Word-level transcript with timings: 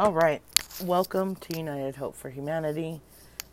All 0.00 0.14
right. 0.14 0.40
Welcome 0.82 1.36
to 1.36 1.58
United 1.58 1.96
Hope 1.96 2.16
for 2.16 2.30
Humanity, 2.30 3.02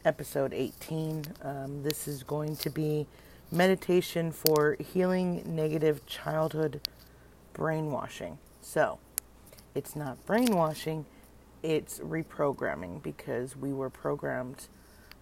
episode 0.05 0.53
18. 0.53 1.25
Um, 1.41 1.83
this 1.83 2.07
is 2.07 2.23
going 2.23 2.55
to 2.55 2.69
be 2.69 3.05
meditation 3.51 4.31
for 4.31 4.77
healing 4.79 5.43
negative 5.45 6.05
childhood 6.05 6.87
brainwashing. 7.51 8.37
So, 8.61 8.97
it's 9.75 9.93
not 9.93 10.25
brainwashing, 10.25 11.05
it's 11.63 11.99
reprogramming 11.99 13.03
because 13.03 13.57
we 13.57 13.73
were 13.73 13.89
programmed 13.89 14.69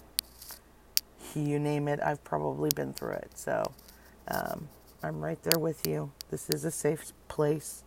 you 1.35 1.59
name 1.59 1.89
it, 1.89 2.01
I've 2.03 2.23
probably 2.25 2.71
been 2.75 2.93
through 2.93 3.15
it. 3.15 3.31
So 3.35 3.73
um, 4.29 4.69
I'm 5.03 5.21
right 5.21 5.43
there 5.43 5.59
with 5.59 5.87
you. 5.87 6.13
This 6.31 6.49
is 6.51 6.65
a 6.65 6.71
safe 6.71 7.13
place. 7.29 7.85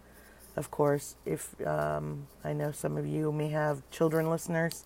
Of 0.56 0.70
course, 0.70 1.16
if 1.26 1.56
um, 1.66 2.28
I 2.44 2.54
know 2.54 2.72
some 2.72 2.98
of 2.98 3.06
you 3.06 3.32
may 3.32 3.50
have 3.50 3.90
children 3.90 4.30
listeners, 4.30 4.84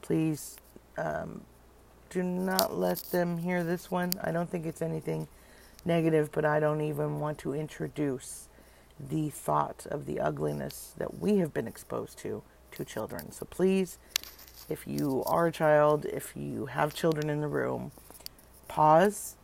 please 0.00 0.56
um, 0.96 1.42
do 2.14 2.22
not 2.22 2.78
let 2.78 2.98
them 3.10 3.38
hear 3.38 3.64
this 3.64 3.90
one. 3.90 4.12
I 4.22 4.30
don't 4.30 4.48
think 4.48 4.66
it's 4.66 4.80
anything 4.80 5.26
negative, 5.84 6.30
but 6.32 6.44
I 6.44 6.60
don't 6.60 6.80
even 6.80 7.18
want 7.18 7.38
to 7.38 7.52
introduce 7.52 8.48
the 8.98 9.30
thought 9.30 9.86
of 9.90 10.06
the 10.06 10.20
ugliness 10.20 10.94
that 10.96 11.18
we 11.18 11.38
have 11.38 11.52
been 11.52 11.66
exposed 11.66 12.18
to 12.18 12.42
to 12.70 12.84
children. 12.84 13.32
So 13.32 13.44
please 13.44 13.98
if 14.68 14.86
you 14.86 15.22
are 15.26 15.48
a 15.48 15.52
child, 15.52 16.06
if 16.06 16.34
you 16.36 16.66
have 16.66 16.94
children 16.94 17.28
in 17.28 17.40
the 17.40 17.48
room, 17.48 17.90
pause 18.68 19.36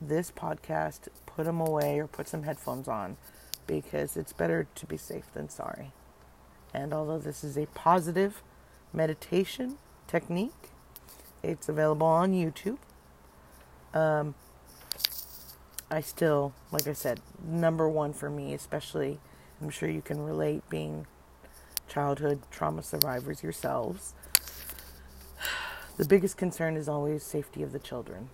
this 0.00 0.30
podcast, 0.30 1.08
put 1.26 1.46
them 1.46 1.60
away, 1.60 1.98
or 1.98 2.06
put 2.06 2.28
some 2.28 2.44
headphones 2.44 2.86
on 2.86 3.16
because 3.66 4.16
it's 4.16 4.32
better 4.32 4.68
to 4.76 4.86
be 4.86 4.96
safe 4.96 5.24
than 5.34 5.48
sorry. 5.48 5.92
And 6.72 6.92
although 6.92 7.18
this 7.18 7.42
is 7.42 7.56
a 7.56 7.66
positive 7.66 8.42
meditation 8.92 9.78
technique, 10.06 10.70
it's 11.42 11.68
available 11.68 12.06
on 12.06 12.32
YouTube. 12.32 12.78
Um, 13.94 14.34
I 15.90 16.00
still, 16.00 16.52
like 16.70 16.86
I 16.86 16.92
said, 16.92 17.20
number 17.42 17.88
one 17.88 18.12
for 18.12 18.28
me, 18.28 18.54
especially, 18.54 19.18
I'm 19.60 19.70
sure 19.70 19.88
you 19.88 20.02
can 20.02 20.20
relate 20.24 20.68
being 20.68 21.06
childhood 21.88 22.42
trauma 22.50 22.82
survivors 22.82 23.42
yourselves 23.42 24.14
the 25.98 26.04
biggest 26.04 26.36
concern 26.36 26.76
is 26.76 26.88
always 26.88 27.24
safety 27.24 27.60
of 27.64 27.72
the 27.72 27.80
children, 27.80 28.28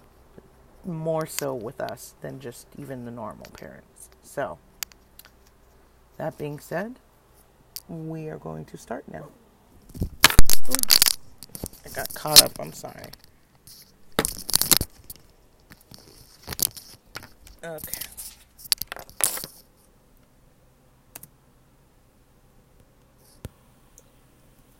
more 0.84 1.25
so 1.25 1.54
with 1.54 1.81
us 1.81 2.14
than 2.20 2.38
just 2.38 2.66
even 2.78 3.06
the 3.06 3.10
normal 3.10 3.47
parents. 3.56 4.10
So, 4.22 4.59
that 6.19 6.37
being 6.37 6.59
said, 6.59 6.98
we 7.88 8.28
are 8.28 8.37
going 8.37 8.66
to 8.66 8.76
start 8.76 9.04
now. 9.10 9.28
I 11.84 11.89
got 11.91 12.15
caught 12.15 12.43
up, 12.43 12.53
I'm 12.59 12.72
sorry. 12.72 13.11
Okay. 17.62 18.00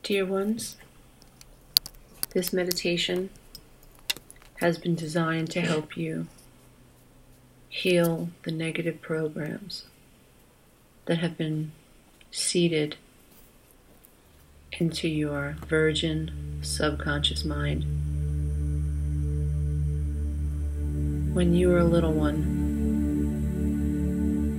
Dear 0.03 0.27
ones, 0.27 0.77
this 2.35 2.53
meditation 2.53 3.31
has 4.57 4.77
been 4.79 4.95
designed 4.95 5.51
to 5.51 5.61
help 5.61 5.97
you 5.97 6.27
heal 7.69 8.29
the 8.43 8.53
negative 8.53 9.01
programs 9.01 9.85
that 11.07 11.19
have 11.19 11.37
been 11.37 11.73
seeded 12.31 12.97
into 14.81 15.09
your 15.09 15.57
virgin 15.69 16.31
subconscious 16.63 17.45
mind. 17.45 17.85
When 21.35 21.55
you 21.55 21.69
were 21.69 21.79
a 21.79 21.85
little 21.85 22.13
one, 22.13 22.63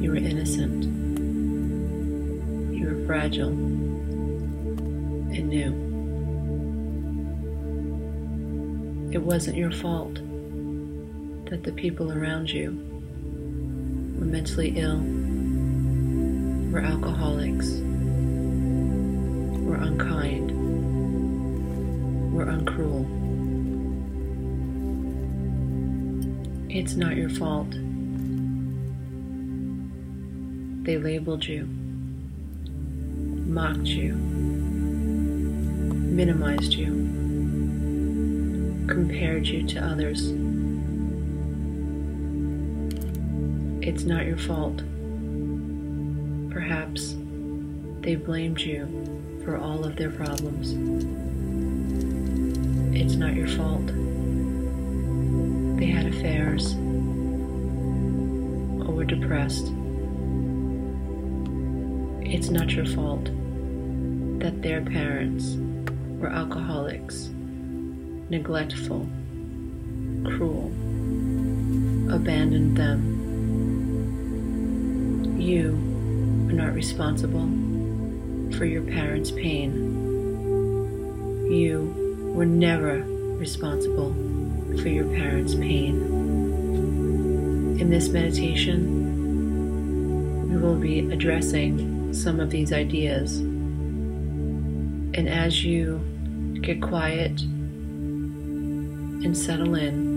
you 0.02 0.12
were 0.12 0.18
innocent, 0.18 0.86
you 2.76 2.88
were 2.88 3.06
fragile 3.06 3.50
and 5.30 5.50
new. 5.50 5.84
It 9.12 9.22
wasn't 9.22 9.58
your 9.58 9.72
fault 9.72 10.16
that 11.50 11.64
the 11.64 11.72
people 11.72 12.12
around 12.12 12.50
you 12.50 12.72
were 14.20 14.26
mentally 14.26 14.74
ill, 14.78 15.00
were 16.72 16.80
alcoholics, 16.80 17.70
were 19.66 19.76
unkind, 19.76 20.52
were 22.32 22.46
uncruel. 22.46 23.04
It's 26.70 26.96
not 26.96 27.16
your 27.16 27.30
fault. 27.30 27.72
They 30.84 31.00
labeled 31.00 31.46
you, 31.46 31.66
mocked 33.48 33.88
you, 33.88 34.14
minimized 36.14 36.76
you 36.76 36.92
compared 38.88 39.48
you 39.48 39.66
to 39.66 39.80
others. 39.84 40.30
It's 43.82 44.04
not 44.04 44.28
your 44.28 44.38
fault. 44.38 44.84
Perhaps 46.52 47.16
they 48.02 48.16
blamed 48.16 48.62
you 48.62 49.15
for 49.46 49.58
all 49.58 49.86
of 49.86 49.96
their 49.96 50.10
problems. 50.10 50.72
It's 53.00 53.14
not 53.16 53.36
your 53.36 53.48
fault. 53.48 53.86
They 55.78 55.86
had 55.86 56.08
affairs 56.08 56.74
or 58.84 58.92
were 58.92 59.06
depressed. 59.06 59.72
It's 62.22 62.50
not 62.50 62.72
your 62.72 62.88
fault 62.88 63.26
that 64.40 64.64
their 64.64 64.82
parents 64.82 65.58
were 66.20 66.30
alcoholics 66.30 67.30
neglectful, 68.28 69.08
cruel, 70.24 70.72
abandoned 72.12 72.76
them. 72.76 73.12
You 75.40 75.70
are 76.50 76.54
not 76.54 76.74
responsible 76.74 77.65
for 78.58 78.66
your 78.66 78.84
parents' 78.84 79.32
pain. 79.32 79.74
You 81.52 82.32
were 82.34 82.46
never 82.46 83.04
responsible 83.38 84.14
for 84.82 84.90
your 84.90 85.06
parents' 85.06 85.56
pain. 85.56 85.96
In 87.80 87.90
this 87.90 88.10
meditation, 88.10 89.06
we 90.50 90.58
will 90.58 90.76
be 90.76 91.00
addressing 91.12 92.14
some 92.14 92.40
of 92.40 92.50
these 92.50 92.72
ideas. 92.72 93.40
And 93.40 95.28
as 95.30 95.64
you 95.64 96.00
get 96.62 96.82
quiet 96.82 97.42
and 97.42 99.38
settle 99.38 99.76
in, 99.76 100.16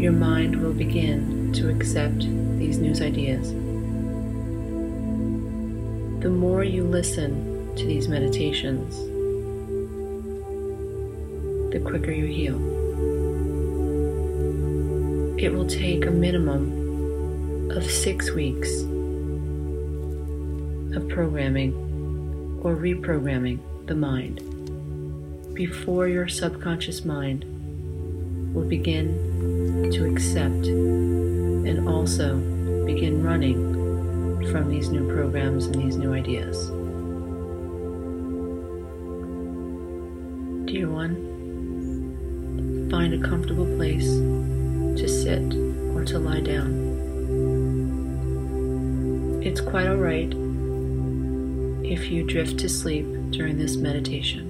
your 0.00 0.12
mind 0.12 0.56
will 0.60 0.72
begin 0.72 1.52
to 1.54 1.68
accept 1.68 2.20
these 2.58 2.78
new 2.78 2.94
ideas. 3.04 3.61
The 6.22 6.30
more 6.30 6.62
you 6.62 6.84
listen 6.84 7.74
to 7.74 7.84
these 7.84 8.06
meditations, 8.06 8.96
the 11.72 11.80
quicker 11.80 12.12
you 12.12 12.26
heal. 12.26 12.56
It 15.36 15.52
will 15.52 15.66
take 15.66 16.06
a 16.06 16.12
minimum 16.12 17.72
of 17.72 17.84
six 17.90 18.30
weeks 18.30 18.70
of 20.96 21.08
programming 21.08 21.72
or 22.62 22.76
reprogramming 22.76 23.58
the 23.88 23.96
mind 23.96 24.42
before 25.54 26.06
your 26.06 26.28
subconscious 26.28 27.04
mind 27.04 27.44
will 28.54 28.68
begin 28.68 29.90
to 29.92 30.08
accept 30.08 30.66
and 30.66 31.88
also 31.88 32.36
begin 32.86 33.24
running 33.24 33.71
from 34.50 34.68
these 34.68 34.88
new 34.88 35.12
programs 35.12 35.66
and 35.66 35.74
these 35.74 35.96
new 35.96 36.12
ideas. 36.12 36.66
Dear 40.66 40.88
one, 40.88 42.88
find 42.90 43.14
a 43.14 43.28
comfortable 43.28 43.66
place 43.76 44.06
to 44.06 45.08
sit 45.08 45.42
or 45.94 46.04
to 46.04 46.18
lie 46.18 46.40
down. 46.40 46.90
It's 49.44 49.60
quite 49.60 49.86
alright 49.86 50.32
if 51.84 52.10
you 52.10 52.24
drift 52.24 52.58
to 52.60 52.68
sleep 52.68 53.06
during 53.30 53.58
this 53.58 53.76
meditation. 53.76 54.48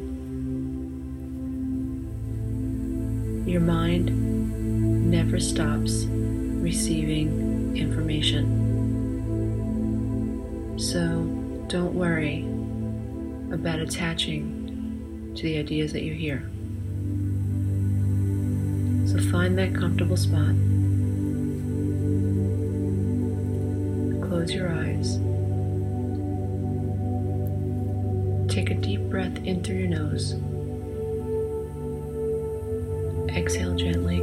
Your 3.46 3.60
mind 3.60 5.10
never 5.10 5.40
stops 5.40 6.06
receiving 6.06 7.76
information. 7.76 8.71
So 10.82 11.22
don't 11.68 11.94
worry 11.94 12.42
about 13.54 13.78
attaching 13.78 15.32
to 15.36 15.42
the 15.44 15.58
ideas 15.58 15.92
that 15.92 16.02
you 16.02 16.12
hear. 16.12 16.40
So 19.06 19.20
find 19.30 19.56
that 19.58 19.76
comfortable 19.76 20.16
spot. 20.16 20.56
Close 24.28 24.52
your 24.52 24.70
eyes. 24.70 25.18
Take 28.52 28.70
a 28.70 28.74
deep 28.74 29.02
breath 29.02 29.38
in 29.44 29.62
through 29.62 29.76
your 29.76 29.88
nose. 29.88 30.34
Exhale 33.36 33.76
gently. 33.76 34.20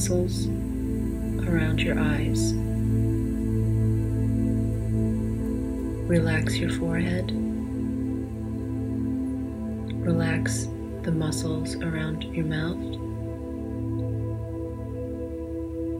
Muscles 0.00 0.46
around 1.46 1.78
your 1.78 1.98
eyes. 2.00 2.54
Relax 6.08 6.56
your 6.56 6.70
forehead. 6.70 7.30
Relax 10.02 10.68
the 11.02 11.12
muscles 11.12 11.74
around 11.82 12.24
your 12.34 12.46
mouth. 12.46 12.80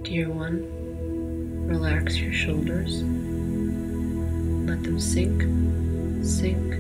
Dear 0.05 0.31
one, 0.31 1.67
relax 1.67 2.17
your 2.17 2.33
shoulders. 2.33 3.03
Let 4.67 4.83
them 4.83 4.99
sink, 4.99 5.43
sink, 6.25 6.73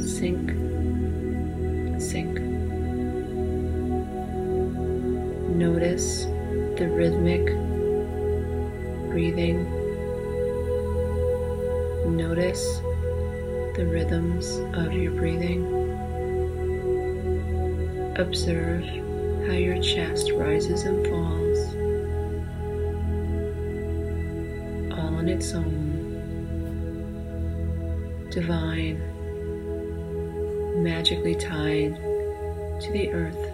sink. 0.00 0.57
Notice 5.58 6.26
the 6.78 6.88
rhythmic 6.88 7.46
breathing. 9.10 9.64
Notice 12.16 12.78
the 13.74 13.84
rhythms 13.90 14.58
of 14.78 14.92
your 14.92 15.10
breathing. 15.10 15.66
Observe 18.18 18.84
how 19.48 19.54
your 19.54 19.82
chest 19.82 20.30
rises 20.30 20.84
and 20.84 21.04
falls 21.08 21.58
all 24.96 25.16
on 25.16 25.28
its 25.28 25.52
own. 25.54 26.06
Divine, 28.30 29.02
magically 30.84 31.34
tied 31.34 31.96
to 32.80 32.92
the 32.92 33.10
earth 33.10 33.44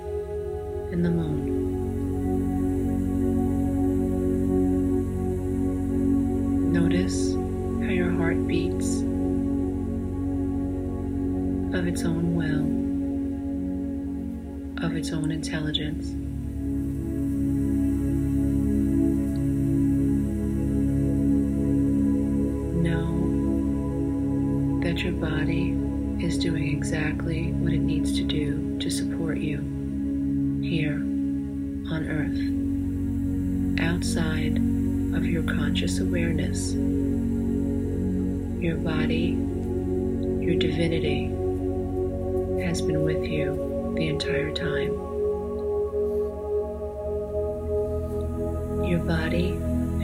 and 0.92 1.02
the 1.02 1.10
moon. 1.10 1.63
Its 11.94 12.02
own 12.04 12.34
will, 12.34 12.66
of 14.84 14.96
its 14.96 15.12
own 15.12 15.30
intelligence. 15.30 16.08
Know 22.82 24.80
that 24.82 24.98
your 25.04 25.12
body 25.12 25.70
is 26.18 26.36
doing 26.36 26.76
exactly 26.76 27.52
what 27.52 27.72
it 27.72 27.78
needs 27.78 28.12
to 28.16 28.24
do 28.24 28.76
to 28.80 28.90
support 28.90 29.38
you 29.38 29.60
here 30.64 30.96
on 31.94 32.08
earth, 32.08 32.40
outside 33.88 34.56
of 35.16 35.24
your 35.24 35.44
conscious 35.44 36.00
awareness. 36.00 36.72
Your 38.60 38.78
body, 38.78 39.38
your 40.44 40.56
divinity, 40.56 41.33
has 42.74 42.82
been 42.82 43.04
with 43.04 43.24
you 43.24 43.94
the 43.94 44.08
entire 44.08 44.52
time. 44.52 44.90
Your 48.84 48.98
body 48.98 49.50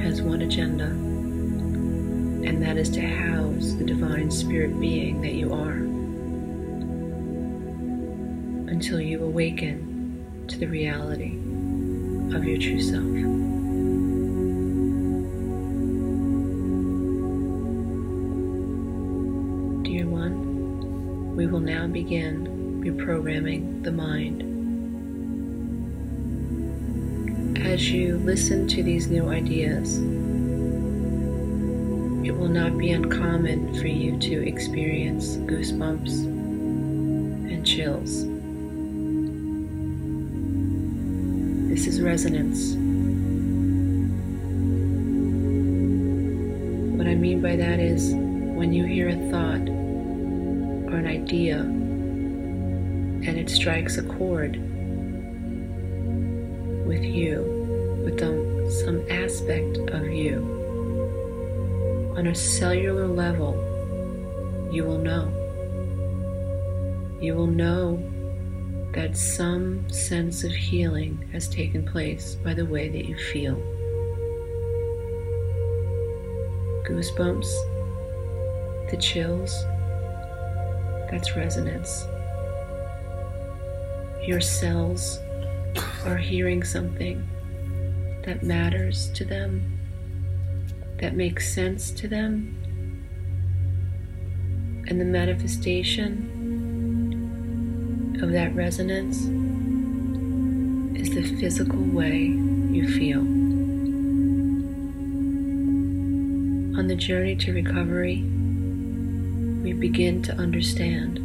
has 0.01 0.23
one 0.23 0.43
agenda, 0.43 0.85
and 0.85 2.63
that 2.63 2.77
is 2.77 2.89
to 2.91 3.01
house 3.01 3.73
the 3.73 3.83
divine 3.83 4.31
spirit 4.31 4.79
being 4.79 5.21
that 5.21 5.35
you 5.35 5.53
are 5.53 5.79
until 8.71 9.01
you 9.01 9.25
awaken 9.25 10.47
to 10.47 10.57
the 10.57 10.69
reality 10.69 11.35
of 12.33 12.45
your 12.45 12.57
true 12.57 12.81
self. 12.81 13.03
Dear 19.83 20.07
one, 20.07 21.35
we 21.35 21.49
will 21.49 21.59
now 21.59 21.89
begin 21.89 22.50
reprogramming 22.81 23.85
the 23.85 23.93
mind. 23.93 24.47
As 27.59 27.91
you 27.91 28.17
listen 28.19 28.67
to 28.69 28.83
these 28.83 29.07
new 29.09 29.29
ideas, 29.29 29.99
it 32.27 32.33
will 32.33 32.49
not 32.49 32.79
be 32.79 32.91
uncommon 32.93 33.75
for 33.79 33.87
you 33.87 34.19
to 34.19 34.47
experience 34.47 35.37
goosebumps 35.37 36.25
and 36.25 37.67
chills. 37.67 38.25
This 41.69 41.87
is 41.87 42.01
resonance. 42.01 42.73
What 46.97 47.07
I 47.07 47.15
mean 47.15 47.43
by 47.43 47.57
that 47.57 47.79
is 47.79 48.15
when 48.15 48.73
you 48.73 48.85
hear 48.85 49.09
a 49.09 49.17
thought 49.31 49.69
or 50.91 50.97
an 50.97 51.07
idea 51.07 51.80
and 53.27 53.37
it 53.39 53.51
strikes 53.51 53.99
a 53.99 54.03
chord 54.03 54.57
with 56.87 57.05
you, 57.05 58.03
with 58.03 58.19
some 58.85 59.05
aspect 59.11 59.77
of 59.91 60.09
you. 60.09 60.39
On 62.17 62.27
a 62.27 62.35
cellular 62.35 63.07
level, 63.07 63.55
you 64.73 64.85
will 64.85 64.99
know. 64.99 65.29
You 67.21 67.35
will 67.35 67.47
know 67.47 68.03
that 68.93 69.17
some 69.17 69.89
sense 69.91 70.43
of 70.43 70.53
healing 70.53 71.29
has 71.33 71.49
taken 71.49 71.85
place 71.87 72.37
by 72.37 72.55
the 72.55 72.65
way 72.65 72.89
that 72.89 73.05
you 73.05 73.17
feel. 73.17 73.57
Goosebumps, 76.89 77.51
the 78.91 78.97
chills, 78.97 79.53
that's 81.11 81.37
resonance. 81.37 82.05
Your 84.23 84.41
cells 84.41 85.19
are 86.05 86.17
hearing 86.17 86.63
something 86.63 87.27
that 88.25 88.43
matters 88.43 89.11
to 89.13 89.25
them, 89.25 89.79
that 91.01 91.17
makes 91.17 91.55
sense 91.55 91.91
to 91.93 92.07
them, 92.07 92.57
and 94.89 95.01
the 95.01 95.05
manifestation 95.05 96.37
of 98.23 98.33
that 98.33 98.55
resonance 98.55 99.23
is 101.01 101.15
the 101.15 101.23
physical 101.41 101.81
way 101.81 102.25
you 102.71 102.87
feel. 102.89 103.21
On 106.79 106.87
the 106.89 106.95
journey 106.95 107.37
to 107.37 107.55
recovery, 107.55 108.23
we 109.63 109.73
begin 109.73 110.23
to 110.23 110.35
understand 110.35 111.21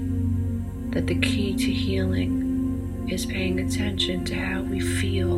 that 0.91 1.07
the 1.07 1.19
key 1.19 1.53
to 1.55 1.71
healing 1.71 2.34
is 3.09 3.25
paying 3.25 3.59
attention 3.59 4.25
to 4.25 4.35
how 4.35 4.61
we 4.61 4.79
feel. 4.79 5.35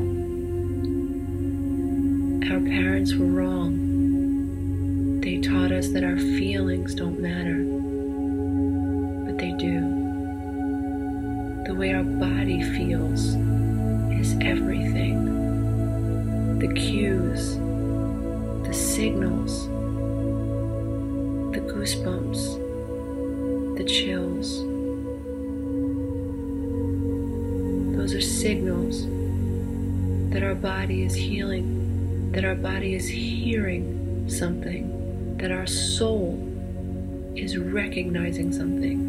Our 2.52 2.62
parents 2.62 3.14
were 3.14 3.26
wrong. 3.26 4.02
They 5.22 5.40
taught 5.42 5.72
us 5.74 5.90
that 5.90 6.04
our 6.04 6.18
feelings 6.18 6.96
don't 6.96 7.20
matter, 7.20 7.66
but 9.26 9.38
they 9.38 9.52
do 9.52 10.14
The 11.68 11.76
way 11.76 11.94
our 11.94 12.04
body 12.04 12.62
feels 12.64 13.36
is 14.22 14.36
everything. 14.42 15.40
The 16.60 16.74
cues, 16.74 17.58
the 18.68 18.74
signals, 18.74 19.68
the 21.54 21.60
goosebumps, 21.60 22.58
the 23.78 23.84
chills. 23.84 24.77
Those 28.08 28.16
are 28.16 28.22
signals 28.22 29.06
that 30.32 30.42
our 30.42 30.56
body 30.56 31.04
is 31.04 31.14
healing, 31.14 32.32
that 32.32 32.46
our 32.46 32.56
body 32.56 32.96
is 32.96 33.06
hearing 33.06 34.30
something, 34.30 35.36
that 35.40 35.52
our 35.52 35.68
soul 35.68 36.40
is 37.36 37.58
recognizing 37.58 38.54
something. 38.54 39.04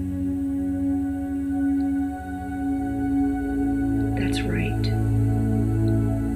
That's 4.18 4.40
right. 4.40 4.82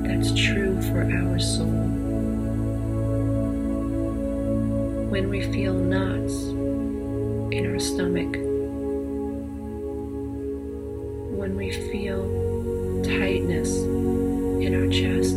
That's 0.06 0.32
true 0.32 0.80
for 0.82 1.02
our 1.02 1.40
soul. 1.40 1.66
When 5.10 5.28
we 5.28 5.42
feel 5.52 5.74
knots 5.74 6.34
in 7.52 7.68
our 7.72 7.80
stomach, 7.80 8.36
when 11.36 11.56
we 11.56 11.72
feel 11.90 12.51
tightness 13.18 13.76
in 13.76 14.74
our 14.74 14.88
chest, 14.88 15.36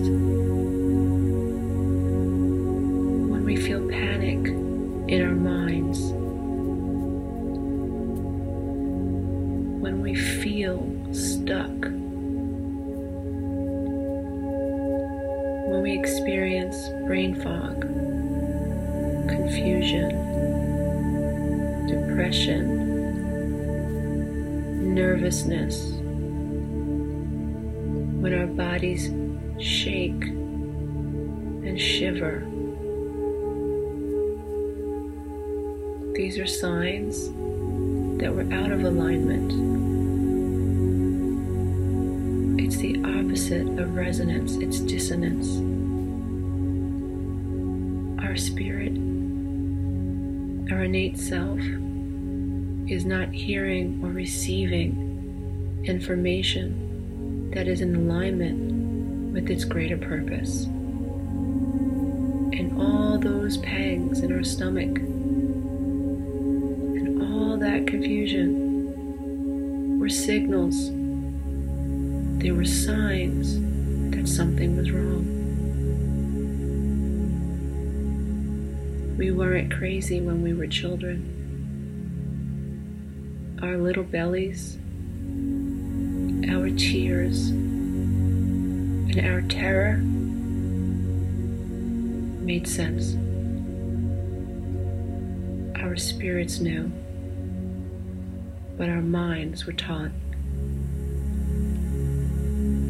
bodies 28.86 29.10
shake 29.60 30.24
and 31.66 31.80
shiver. 31.82 32.46
These 36.14 36.38
are 36.38 36.46
signs 36.46 37.30
that 38.20 38.32
we're 38.34 38.54
out 38.54 38.72
of 38.72 38.84
alignment. 38.84 39.52
It's 42.60 42.78
the 42.78 42.98
opposite 43.04 43.68
of 43.80 43.96
resonance, 43.96 44.56
it's 44.58 44.80
dissonance. 44.80 45.58
Our 48.24 48.38
spirit 48.38 48.94
our 50.72 50.84
innate 50.86 51.18
self 51.18 51.60
is 52.88 53.06
not 53.06 53.30
hearing 53.30 54.00
or 54.04 54.10
receiving 54.10 55.84
information 55.86 57.52
that 57.54 57.68
is 57.68 57.82
in 57.82 57.96
alignment 57.96 58.75
with 59.36 59.52
its 59.52 59.64
greater 59.66 59.98
purpose. 59.98 60.64
And 62.54 62.80
all 62.80 63.20
those 63.20 63.58
pangs 63.58 64.22
in 64.22 64.32
our 64.32 64.46
stomach 64.46 64.98
and 66.98 67.22
all 67.22 67.58
that 67.58 67.86
confusion 67.86 70.00
were 70.00 70.08
signals, 70.08 70.90
they 72.42 72.52
were 72.52 72.64
signs 72.64 73.60
that 74.16 74.26
something 74.26 74.78
was 74.78 74.90
wrong. 74.90 75.26
We 79.18 79.32
weren't 79.32 79.74
crazy 79.74 80.22
when 80.22 80.44
we 80.44 80.54
were 80.54 80.68
children. 80.68 81.34
Our 83.62 83.76
little 83.76 84.06
bellies, 84.06 84.78
our 86.50 86.70
tears, 86.70 87.52
and 89.18 89.28
our 89.28 89.42
terror 89.44 89.98
made 92.44 92.68
sense. 92.68 93.16
Our 95.82 95.96
spirits 95.96 96.60
knew, 96.60 96.92
but 98.78 98.90
our 98.90 99.02
minds 99.02 99.66
were 99.66 99.74
taught 99.74 100.12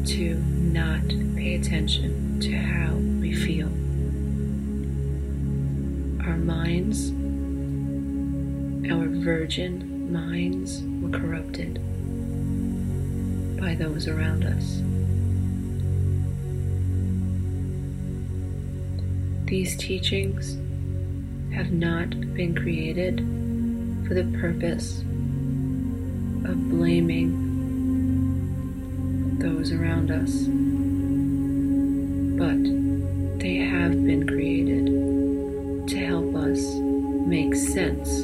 to 0.06 0.34
not 0.34 1.06
pay 1.36 1.54
attention 1.54 2.40
to 2.40 2.56
how 2.56 2.94
we 2.94 3.32
feel 3.32 3.68
our 6.28 6.36
minds, 6.36 7.10
our 8.90 9.06
virgin 9.22 10.12
minds, 10.12 10.82
were 11.00 11.16
corrupted 11.16 11.74
by 13.60 13.74
those 13.74 14.08
around 14.08 14.44
us. 14.44 14.82
These 19.46 19.76
teachings 19.76 20.56
have 21.54 21.70
not 21.70 22.10
been 22.34 22.52
created 22.52 23.18
for 24.08 24.14
the 24.14 24.24
purpose 24.40 24.98
of 26.44 26.68
blaming 26.68 27.44
those 29.38 29.70
around 29.70 30.10
us, 30.10 30.48
but 32.36 32.60
they 33.40 33.58
have 33.58 34.04
been 34.04 34.26
created 34.26 34.86
to 35.90 35.96
help 36.04 36.34
us 36.34 36.60
make 37.28 37.54
sense 37.54 38.22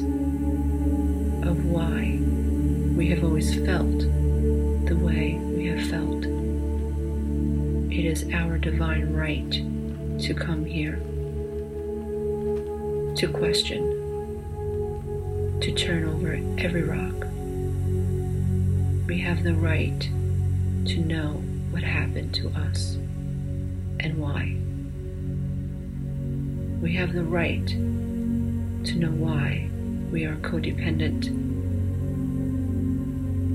of 1.47 1.65
why 1.65 2.19
we 2.97 3.07
have 3.11 3.23
always 3.23 3.55
felt 3.65 3.99
the 4.87 4.97
way 5.01 5.35
we 5.35 5.67
have 5.67 5.87
felt. 5.89 6.25
It 7.93 8.05
is 8.05 8.25
our 8.33 8.57
divine 8.57 9.13
right 9.13 9.63
to 10.19 10.33
come 10.33 10.65
here, 10.65 10.99
to 13.23 13.31
question, 13.31 13.81
to 15.61 15.71
turn 15.71 16.03
over 16.03 16.33
every 16.61 16.83
rock. 16.83 17.25
We 19.07 19.17
have 19.19 19.43
the 19.43 19.53
right 19.53 20.01
to 20.01 20.97
know 20.97 21.41
what 21.71 21.83
happened 21.83 22.35
to 22.35 22.49
us 22.49 22.95
and 24.01 24.17
why. 24.17 24.57
We 26.81 26.93
have 26.95 27.13
the 27.13 27.23
right 27.23 27.65
to 27.65 28.95
know 28.95 29.11
why 29.11 29.69
we 30.11 30.25
are 30.25 30.35
codependent. 30.37 31.29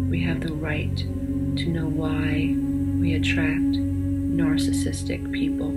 We 0.09 0.23
have 0.23 0.41
the 0.41 0.55
right 0.55 0.97
to 0.97 1.67
know 1.67 1.89
why 1.89 2.57
we 2.99 3.13
attract 3.13 3.77
narcissistic 4.33 5.31
people. 5.31 5.75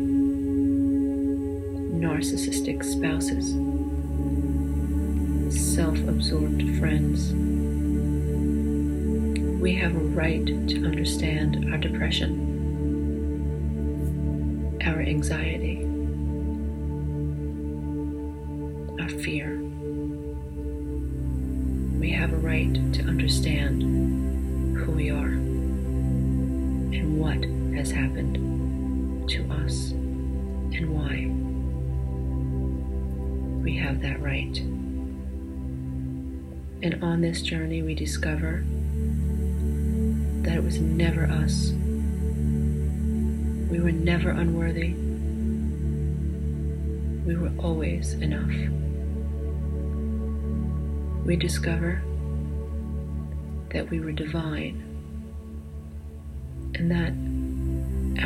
narcissistic 2.22 2.84
spouses, 2.84 3.54
self 5.76 5.98
absorbed 6.00 6.78
friends. 6.80 7.32
We 9.62 9.74
have 9.76 9.96
a 9.96 10.00
right 10.00 10.46
to 10.46 10.86
understand 10.86 11.72
our 11.72 11.78
depression, 11.78 12.36
our 14.84 15.00
anxiety, 15.00 15.86
our 19.02 19.08
fear. 19.22 19.62
We 21.98 22.12
have 22.12 22.34
a 22.34 22.38
right 22.38 22.74
to 22.96 23.04
understand 23.04 23.82
who 24.76 24.92
we 24.92 25.10
are 25.10 25.36
and 26.98 27.18
what 27.18 27.46
has 27.78 27.92
happened 27.92 29.30
to 29.30 29.50
us 29.64 29.92
and 29.92 30.90
why. 30.90 31.28
We 33.64 33.78
have 33.78 34.02
that 34.02 34.22
right. 34.22 34.62
And 36.84 37.04
on 37.04 37.22
this 37.22 37.44
journey, 37.44 37.84
we 37.84 37.94
discover 37.94 38.64
that 40.42 40.56
it 40.56 40.64
was 40.64 40.80
never 40.80 41.26
us. 41.26 41.74
We 43.70 43.80
were 43.80 43.92
never 43.92 44.32
unworthy. 44.32 44.94
We 47.24 47.36
were 47.36 47.52
always 47.60 48.14
enough. 48.14 48.50
We 51.24 51.36
discover 51.36 52.02
that 53.70 53.88
we 53.92 54.00
were 54.00 54.12
divine 54.12 54.82
and 56.74 56.90
that 56.90 57.14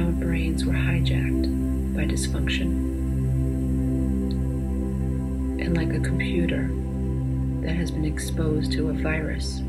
our 0.02 0.12
brains 0.12 0.64
were 0.64 0.72
hijacked 0.72 1.94
by 1.94 2.06
dysfunction. 2.06 2.94
And 5.60 5.76
like 5.76 5.94
a 5.94 6.00
computer 6.00 6.70
that 7.66 7.76
has 7.76 7.90
been 7.90 8.06
exposed 8.06 8.72
to 8.74 8.90
a 8.90 8.94
virus, 8.94 9.64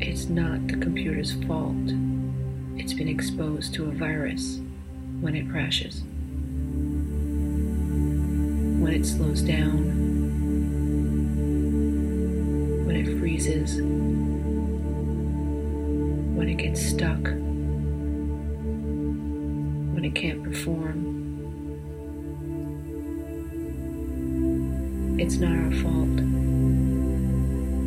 it's 0.00 0.28
not 0.28 0.66
the 0.66 0.76
computer's 0.76 1.32
fault. 1.46 1.74
It's 2.76 2.92
been 2.92 3.08
exposed 3.08 3.72
to 3.74 3.86
a 3.86 3.90
virus 3.90 4.60
when 5.22 5.34
it 5.34 5.48
crashes. 5.48 6.02
When 8.82 8.92
it 8.92 9.06
slows 9.06 9.40
down, 9.40 9.78
when 12.84 12.96
it 12.96 13.18
freezes, 13.18 13.80
when 16.36 16.50
it 16.50 16.58
gets 16.58 16.84
stuck, 16.84 17.22
when 19.94 20.04
it 20.04 20.14
can't 20.14 20.42
perform. 20.42 21.13
It's 25.24 25.38
not 25.38 25.56
our 25.56 25.70
fault 25.80 26.16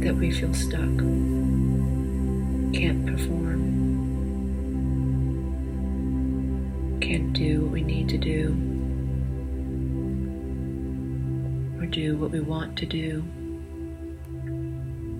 that 0.01 0.15
we 0.15 0.31
feel 0.31 0.55
stuck, 0.55 0.97
can't 2.73 3.05
perform, 3.05 3.59
can't 6.99 7.33
do 7.33 7.61
what 7.61 7.71
we 7.73 7.83
need 7.83 8.09
to 8.09 8.17
do, 8.17 8.47
or 11.79 11.85
do 11.85 12.17
what 12.17 12.31
we 12.31 12.39
want 12.39 12.75
to 12.79 12.87
do. 12.87 13.23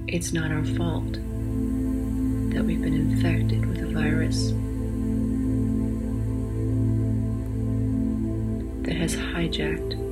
It's 0.08 0.34
not 0.34 0.52
our 0.52 0.66
fault 0.66 1.14
that 1.14 2.64
we've 2.66 2.82
been 2.82 2.96
infected 2.96 3.64
with 3.68 3.84
a 3.84 3.92
virus 3.94 4.54
that 8.88 8.96
has 8.98 9.16
hijacked 9.16 10.07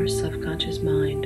our 0.00 0.08
subconscious 0.08 0.78
mind, 0.78 1.24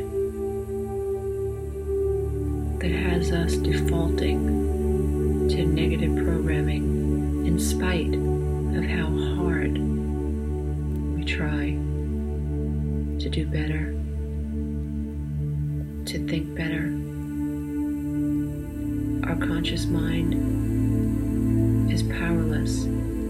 that 2.80 2.90
has 2.90 3.30
us 3.30 3.54
defaulting 3.54 5.48
to 5.48 5.64
negative 5.64 6.16
programming 6.16 7.46
in 7.46 7.60
spite 7.60 8.12
of 8.76 8.84
how 8.84 9.06
hard 9.36 9.78
we 11.16 11.24
try 11.24 11.70
to 13.20 13.28
do 13.30 13.46
better, 13.46 13.92
to 16.06 16.26
think 16.26 16.52
better. 16.56 16.90
Our 19.30 19.36
conscious 19.36 19.86
mind 19.86 20.34
is 21.92 22.02
powerless 22.02 22.82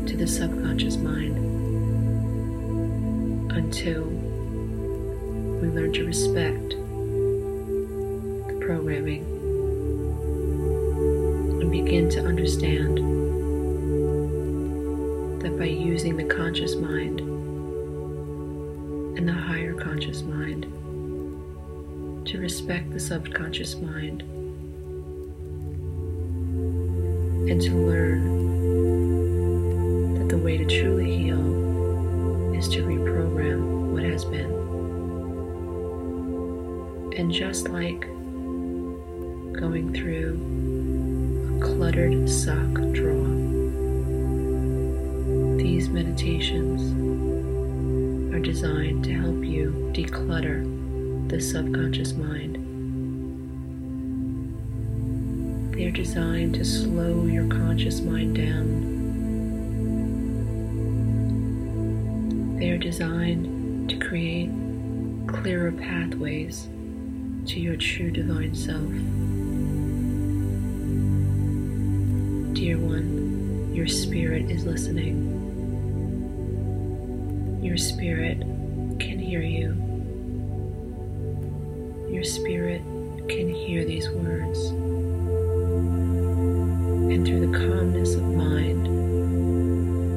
to 0.09 0.17
the 0.17 0.27
subconscious 0.27 0.97
mind 0.97 1.37
until 3.53 4.24
we 5.65 5.71
learn 5.71 5.93
to 5.95 6.05
respect 6.05 6.71
the 8.49 8.59
programming 8.61 9.25
and 11.63 11.71
begin 11.71 12.11
to 12.11 12.21
understand 12.23 12.99
that 15.41 15.59
by 15.59 15.65
using 15.65 16.19
the 16.19 16.25
conscious 16.25 16.75
mind 16.75 17.21
and 19.17 19.27
the 19.27 19.33
higher 19.33 19.73
conscious 19.73 20.21
mind 20.21 20.65
to 22.27 22.39
respect 22.39 22.91
the 22.93 23.01
subconscious 23.01 23.77
mind 23.77 24.21
and 27.51 27.63
to 27.63 27.71
learn 27.71 28.14
And 37.17 37.31
just 37.31 37.69
like 37.69 38.01
going 39.53 39.93
through 39.95 40.35
a 41.57 41.61
cluttered 41.65 42.29
sock 42.29 42.75
drawer, 42.93 43.29
these 45.57 45.89
meditations 45.91 46.83
are 48.35 48.41
designed 48.41 49.05
to 49.05 49.13
help 49.13 49.45
you 49.45 49.93
declutter 49.95 50.65
the 51.29 51.41
subconscious 51.41 52.15
mind. 52.15 52.57
They 55.73 55.85
are 55.87 55.93
designed 55.93 56.57
to 56.57 56.65
slow 56.65 57.27
your 57.27 57.47
conscious 57.47 58.01
mind 58.01 58.35
down. 58.35 58.91
They 62.59 62.71
are 62.71 62.79
designed 62.79 63.89
to 63.89 63.97
create 63.99 64.51
clearer 65.29 65.71
pathways 65.71 66.71
to 67.47 67.61
your 67.61 67.77
true 67.77 68.11
divine 68.11 68.55
self. 68.55 68.91
Dear 72.55 72.79
one, 72.79 73.71
your 73.75 73.87
spirit 73.87 74.51
is 74.51 74.65
listening. 74.65 75.31
Your 77.63 77.77
spirit 77.77 78.39
can 78.99 79.19
hear 79.19 79.43
you. 79.43 79.75
Your 82.11 82.25
spirit 82.25 82.81
can 83.29 83.49
hear 83.49 83.85
these 83.85 84.09
words. 84.11 84.59
And 87.11 87.27
through 87.27 87.47
the 87.47 87.59
calmness 87.59 88.15
of 88.15 88.23
mind, 88.23 88.87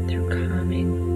through 0.09 0.29
calming 0.29 1.06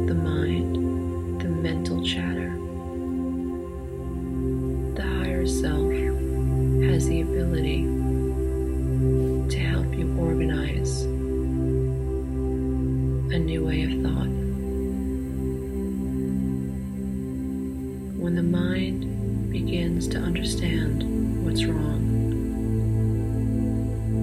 When 18.21 18.35
the 18.35 18.43
mind 18.43 19.49
begins 19.49 20.07
to 20.09 20.19
understand 20.19 21.43
what's 21.43 21.65
wrong, 21.65 22.05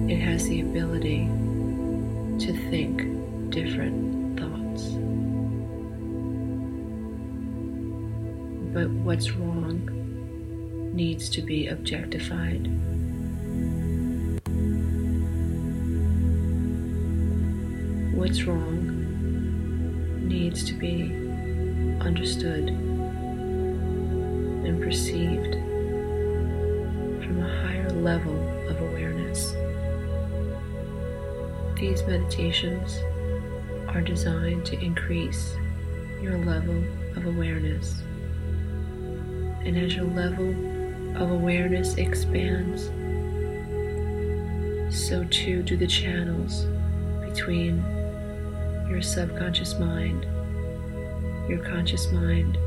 it 0.09 0.15
has 0.15 0.47
the 0.47 0.61
ability 0.61 1.25
to 2.45 2.53
think 2.69 3.01
different 3.49 4.39
thoughts. 4.39 4.83
But 8.73 8.89
what's 9.03 9.31
wrong 9.31 9.81
needs 10.93 11.27
to 11.31 11.41
be 11.41 11.67
objectified. 11.67 12.69
What's 18.15 18.43
wrong 18.45 18.95
needs 20.25 20.63
to 20.63 20.73
be 20.73 21.11
understood 21.99 22.88
and 24.65 24.81
perceived 24.81 25.53
from 27.23 27.39
a 27.41 27.61
higher 27.63 27.89
level 27.91 28.37
of 28.67 28.79
awareness. 28.81 29.53
These 31.79 32.03
meditations 32.03 32.99
are 33.87 34.01
designed 34.01 34.65
to 34.65 34.79
increase 34.79 35.55
your 36.21 36.37
level 36.37 36.83
of 37.15 37.25
awareness. 37.25 38.01
And 39.63 39.77
as 39.77 39.95
your 39.95 40.05
level 40.05 40.49
of 41.15 41.31
awareness 41.31 41.95
expands, 41.95 42.91
so 44.89 45.23
too 45.25 45.63
do 45.63 45.77
the 45.77 45.87
channels 45.87 46.65
between 47.27 47.77
your 48.89 49.01
subconscious 49.01 49.77
mind, 49.79 50.25
your 51.47 51.59
conscious 51.59 52.11
mind, 52.11 52.57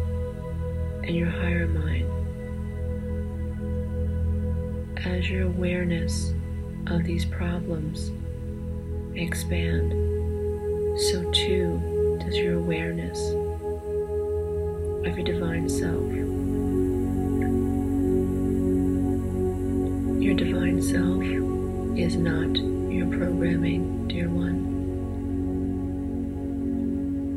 and 1.04 1.16
your 1.16 1.30
higher 1.30 1.66
mind. 1.66 2.08
As 5.04 5.28
your 5.28 5.46
awareness 5.48 6.32
of 6.86 7.02
these 7.04 7.24
problems 7.24 8.12
expand, 9.14 9.90
so 11.00 11.28
too 11.32 12.18
does 12.24 12.36
your 12.36 12.58
awareness 12.58 13.18
of 15.06 15.16
your 15.18 15.24
divine 15.24 15.68
self. 15.68 16.12
Your 20.22 20.34
divine 20.34 20.80
self 20.80 21.24
is 21.98 22.14
not 22.16 22.56
your 22.92 23.06
programming, 23.08 24.06
dear 24.06 24.28
one. 24.28 24.68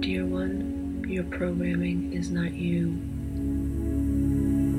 Dear 0.02 0.26
one, 0.28 1.04
your 1.08 1.24
programming 1.24 2.14
is 2.14 2.30
not 2.30 2.54
you. 2.54 3.00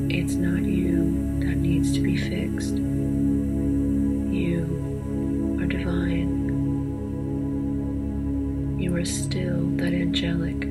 It's 0.09 0.35
not 0.35 0.63
you 0.63 1.41
that 1.41 1.57
needs 1.57 1.93
to 1.95 2.01
be 2.01 2.17
fixed. 2.17 2.77
You 4.33 5.59
are 5.61 5.67
divine. 5.67 6.45
You 8.79 8.95
are 8.97 9.05
still 9.05 9.67
that 9.77 9.93
angelic, 9.93 10.65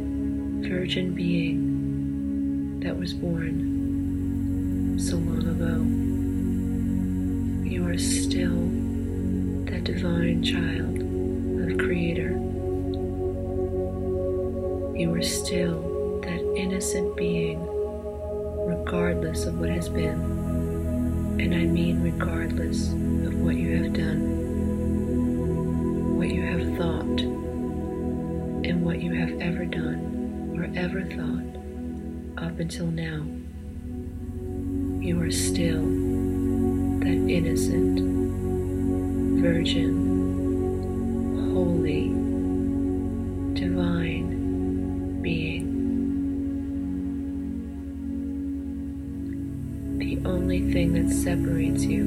virgin 0.68 1.14
being 1.14 2.80
that 2.80 2.98
was 2.98 3.14
born 3.14 4.98
so 5.00 5.18
long 5.18 5.48
ago. 5.48 5.84
You 7.70 7.88
are 7.88 7.98
still 7.98 8.70
that 9.66 9.84
divine 9.84 10.44
child 10.44 11.02
of 11.70 11.78
Creator. 11.78 12.40
You 14.98 15.14
are 15.14 15.22
still 15.22 16.22
that 16.22 16.42
innocent 16.56 17.18
being, 17.18 17.60
regardless 19.36 19.54
of 19.54 19.60
what 19.60 19.70
has 19.70 19.90
been. 19.90 20.22
And 21.42 21.54
I 21.54 21.66
mean 21.66 22.02
regardless 22.02 22.94
of 22.94 23.36
what 23.42 23.56
you 23.56 23.84
have 23.84 23.92
done, 23.92 24.22
what 26.18 26.30
you 26.30 26.42
have 26.42 26.78
thought, 26.78 27.20
and 28.66 28.86
what 28.86 29.02
you 29.02 29.14
have 29.14 29.42
ever 29.42 29.66
done 29.66 30.54
or 30.56 30.70
ever 30.80 31.02
thought 31.04 31.58
up 32.46 32.60
until 32.60 32.88
now. 32.88 33.26
You 35.06 35.22
are 35.22 35.32
still 35.32 35.84
that 37.02 37.28
innocent, 37.30 38.00
virgin, 39.42 39.95
that 51.06 51.14
separates 51.14 51.84
you 51.84 52.04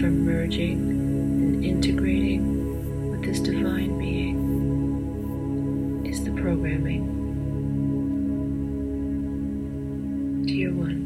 from 0.00 0.24
merging 0.24 0.78
and 0.78 1.64
integrating 1.64 3.10
with 3.10 3.24
this 3.24 3.40
divine 3.40 3.98
being 3.98 4.36
is 6.06 6.22
the 6.24 6.30
programming. 6.32 7.16
Dear 10.46 10.72
one, 10.72 11.00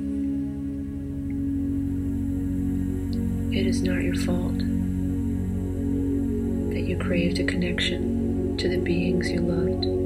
it 3.53 3.67
is 3.67 3.83
not 3.83 4.03
your 4.03 4.17
fault 4.17 4.59
that 6.75 6.81
you 6.81 6.99
craved 6.99 7.39
a 7.39 7.45
connection 7.45 8.59
to 8.59 8.69
the 8.69 8.79
beings 8.79 9.31
you 9.31 9.41
loved 9.41 10.04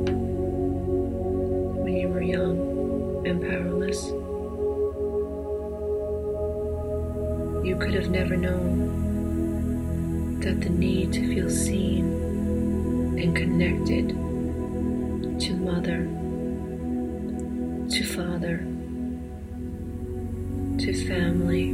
could 7.79 7.95
have 7.95 8.11
never 8.11 8.37
known 8.37 9.21
that 10.41 10.61
the 10.61 10.69
need 10.69 11.13
to 11.13 11.27
feel 11.35 11.49
seen 11.49 12.07
and 13.19 13.37
connected 13.37 14.09
to 15.41 15.55
mother, 15.55 16.05
to 17.91 18.05
father, 18.05 18.59
to 20.79 21.07
family, 21.07 21.73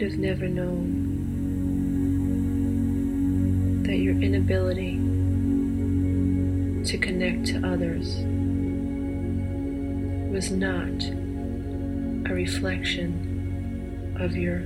could 0.00 0.12
have 0.12 0.18
never 0.18 0.48
known 0.48 1.12
that 3.82 3.96
your 3.96 4.14
inability 4.14 4.96
to 6.86 6.96
connect 6.96 7.44
to 7.44 7.58
others 7.58 8.16
was 10.32 10.50
not 10.50 10.88
a 12.30 12.34
reflection 12.34 14.16
of 14.18 14.34
your 14.38 14.60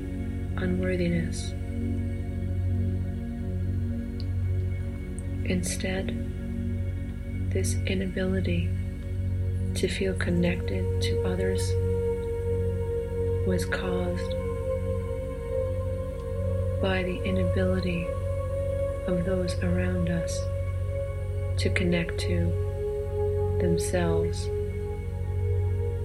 unworthiness. 0.63 1.51
Instead, 5.47 6.15
this 7.51 7.75
inability 7.89 8.71
to 9.75 9.89
feel 9.89 10.15
connected 10.15 11.03
to 11.03 11.25
others 11.25 11.61
was 13.49 13.65
caused 13.65 14.44
by 16.85 17.03
the 17.03 17.23
inability 17.25 18.07
of 19.07 19.25
those 19.25 19.55
around 19.63 20.11
us 20.11 20.39
to 21.57 21.71
connect 21.71 22.19
to 22.19 23.57
themselves. 23.59 24.45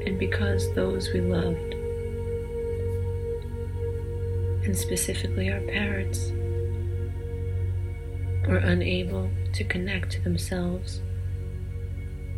And 0.05 0.17
because 0.17 0.73
those 0.75 1.11
we 1.11 1.19
loved, 1.19 1.73
and 4.63 4.77
specifically 4.77 5.51
our 5.51 5.59
parents, 5.59 6.31
were 8.47 8.61
unable 8.63 9.29
to 9.51 9.65
connect 9.65 10.13
to 10.13 10.21
themselves, 10.21 11.01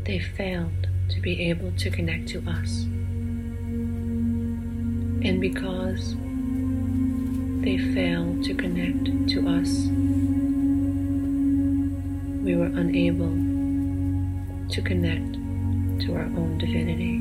they 0.05 0.17
failed 0.17 0.87
to 1.09 1.21
be 1.21 1.47
able 1.51 1.71
to 1.73 1.91
connect 1.91 2.29
to 2.29 2.39
us. 2.49 2.85
And 5.23 5.39
because 5.39 6.15
they 7.61 7.77
failed 7.77 8.43
to 8.43 8.55
connect 8.55 9.29
to 9.29 9.47
us, 9.47 9.85
we 12.43 12.55
were 12.55 12.65
unable 12.65 13.29
to 14.69 14.81
connect 14.81 15.33
to 16.01 16.15
our 16.15 16.23
own 16.23 16.57
divinity. 16.57 17.19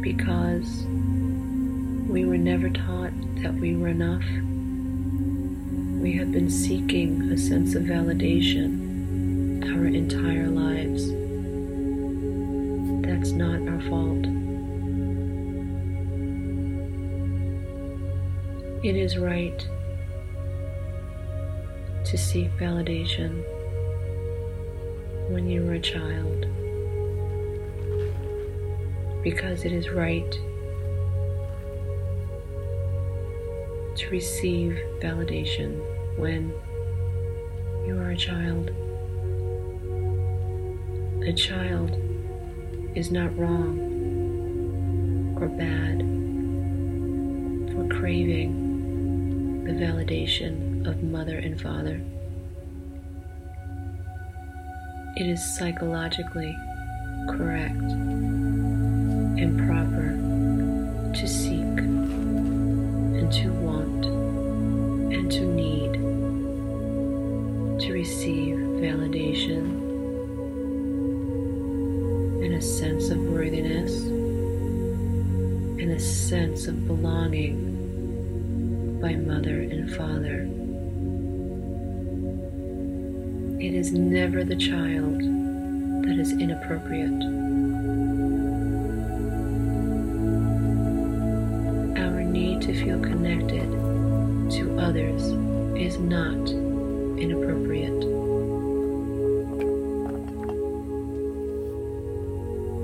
Because 0.00 0.84
we 2.08 2.24
were 2.24 2.38
never 2.38 2.68
taught 2.70 3.12
that 3.42 3.54
we 3.54 3.76
were 3.76 3.88
enough, 3.88 4.24
we 6.02 6.12
have 6.16 6.32
been 6.32 6.50
seeking 6.50 7.22
a 7.30 7.38
sense 7.38 7.76
of 7.76 7.84
validation 7.84 8.82
our 9.64 9.86
entire 9.86 10.48
lives. 10.48 11.06
That's 13.06 13.30
not 13.30 13.60
our 13.68 13.80
fault. 13.88 14.41
It 18.82 18.96
is 18.96 19.16
right 19.16 19.64
to 22.04 22.18
seek 22.18 22.50
validation 22.58 23.44
when 25.28 25.48
you 25.48 25.64
were 25.64 25.74
a 25.74 25.80
child 25.80 26.46
because 29.22 29.64
it 29.64 29.72
is 29.72 29.88
right 29.90 30.32
to 33.94 34.08
receive 34.10 34.76
validation 34.98 35.80
when 36.18 36.52
you 37.86 37.96
are 38.00 38.10
a 38.10 38.16
child. 38.16 38.72
A 41.24 41.32
child 41.32 41.96
is 42.96 43.12
not 43.12 43.38
wrong 43.38 43.78
or 45.40 45.46
bad 45.46 46.00
for 47.72 47.86
craving 47.96 48.61
the 49.64 49.70
validation 49.70 50.84
of 50.88 51.02
mother 51.04 51.38
and 51.38 51.60
father. 51.60 52.00
It 55.16 55.28
is 55.28 55.40
psychologically 55.56 56.56
correct 57.28 57.80
and 59.38 59.56
proper 59.68 60.18
to 61.16 61.28
seek 61.28 61.60
and 61.60 63.30
to 63.32 63.52
want 63.52 64.06
and 65.14 65.30
to 65.30 65.44
need 65.44 65.92
to 67.82 67.92
receive 67.92 68.56
validation 68.56 69.80
and 72.44 72.54
a 72.54 72.60
sense 72.60 73.10
of 73.10 73.18
worthiness 73.18 74.02
and 75.82 75.92
a 75.92 76.00
sense 76.00 76.66
of 76.66 76.84
belonging 76.88 77.71
by 79.02 79.16
mother 79.16 79.62
and 79.62 79.92
father. 79.96 80.48
It 83.60 83.74
is 83.74 83.92
never 83.92 84.44
the 84.44 84.54
child 84.54 85.18
that 86.04 86.16
is 86.20 86.30
inappropriate. 86.30 87.10
Our 91.98 92.22
need 92.22 92.62
to 92.62 92.74
feel 92.74 93.00
connected 93.00 93.68
to 94.52 94.78
others 94.78 95.22
is 95.76 95.98
not 95.98 96.50
inappropriate. 97.18 98.04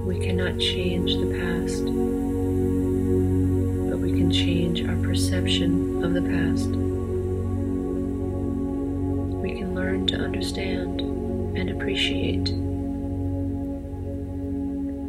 We 0.04 0.18
cannot 0.18 0.58
change 0.58 1.14
the 1.14 1.26
past, 1.38 1.84
can 4.28 4.34
change 4.34 4.86
our 4.86 4.96
perception 4.96 6.04
of 6.04 6.12
the 6.12 6.20
past. 6.20 6.68
We 9.40 9.56
can 9.56 9.74
learn 9.74 10.06
to 10.08 10.16
understand 10.16 11.00
and 11.00 11.70
appreciate 11.70 12.50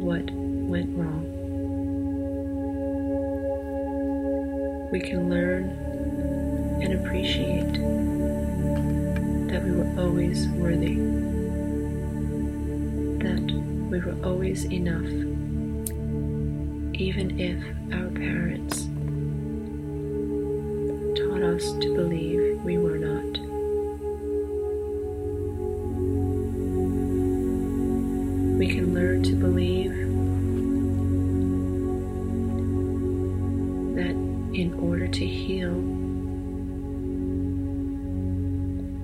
what 0.00 0.24
went 0.32 0.96
wrong. 0.96 1.26
We 4.90 5.00
can 5.00 5.28
learn 5.28 5.68
and 6.82 6.94
appreciate 6.94 7.74
that 9.50 9.62
we 9.62 9.70
were 9.72 10.00
always 10.00 10.48
worthy, 10.48 10.94
that 13.18 13.52
we 13.90 14.00
were 14.00 14.16
always 14.24 14.64
enough, 14.64 15.10
even 16.98 17.38
if 17.38 17.62
our 17.92 18.08
parents 18.12 18.89
to 21.60 21.94
believe 21.94 22.58
we 22.64 22.78
were 22.78 22.96
not. 22.96 23.38
We 28.58 28.66
can 28.66 28.94
learn 28.94 29.22
to 29.24 29.34
believe 29.34 29.92
that 33.96 34.16
in 34.58 34.72
order 34.80 35.06
to 35.06 35.26
heal, 35.26 35.74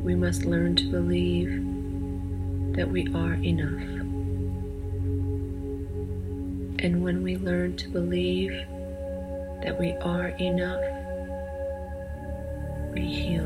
we 0.02 0.14
must 0.14 0.46
learn 0.46 0.76
to 0.76 0.84
believe 0.86 1.50
that 2.74 2.90
we 2.90 3.06
are 3.14 3.34
enough. 3.34 3.82
And 6.78 7.04
when 7.04 7.22
we 7.22 7.36
learn 7.36 7.76
to 7.76 7.88
believe 7.90 8.52
that 9.62 9.76
we 9.78 9.92
are 9.96 10.28
enough, 10.28 11.05
we 12.96 13.04
heal. 13.04 13.44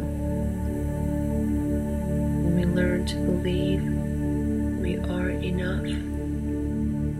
When 2.44 2.54
we 2.54 2.64
learn 2.66 3.04
to 3.06 3.16
believe 3.16 3.82
we 4.80 4.96
are 4.98 5.30
enough, 5.30 5.90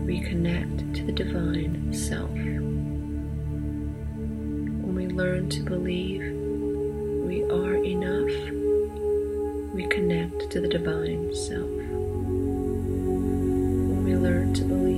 we 0.05 0.21
connect 0.21 0.95
to 0.95 1.03
the 1.03 1.11
divine 1.11 1.93
self. 1.93 2.29
When 4.79 4.95
we 4.95 5.07
learn 5.07 5.49
to 5.49 5.61
believe 5.61 6.21
we 7.27 7.43
are 7.51 7.75
enough, 7.75 8.31
we 9.73 9.85
connect 9.87 10.49
to 10.51 10.61
the 10.61 10.69
divine 10.69 11.35
self. 11.35 11.69
When 13.89 14.05
we 14.05 14.15
learn 14.15 14.53
to 14.53 14.63
believe 14.63 14.90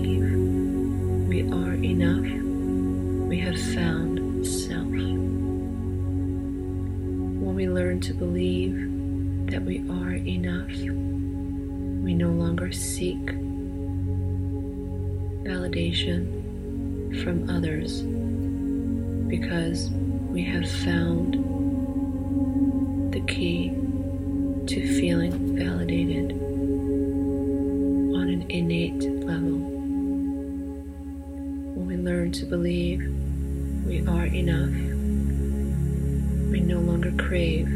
learn 7.73 7.99
to 7.99 8.13
believe 8.13 8.75
that 9.49 9.63
we 9.63 9.79
are 9.89 10.13
enough, 10.13 10.69
we 12.03 12.13
no 12.13 12.29
longer 12.29 12.71
seek 12.71 13.25
validation 15.43 16.27
from 17.23 17.49
others 17.49 18.03
because 19.27 19.89
we 20.29 20.43
have 20.43 20.69
found 20.69 21.33
the 23.11 23.21
key 23.21 23.69
to 24.67 24.99
feeling 24.99 25.57
validated 25.57 26.33
on 26.33 28.29
an 28.29 28.45
innate 28.49 29.01
level. 29.25 29.57
When 31.73 31.87
we 31.87 31.97
learn 31.97 32.31
to 32.33 32.45
believe 32.45 33.01
we 33.83 34.05
are 34.05 34.25
enough, 34.25 34.92
crave 37.17 37.67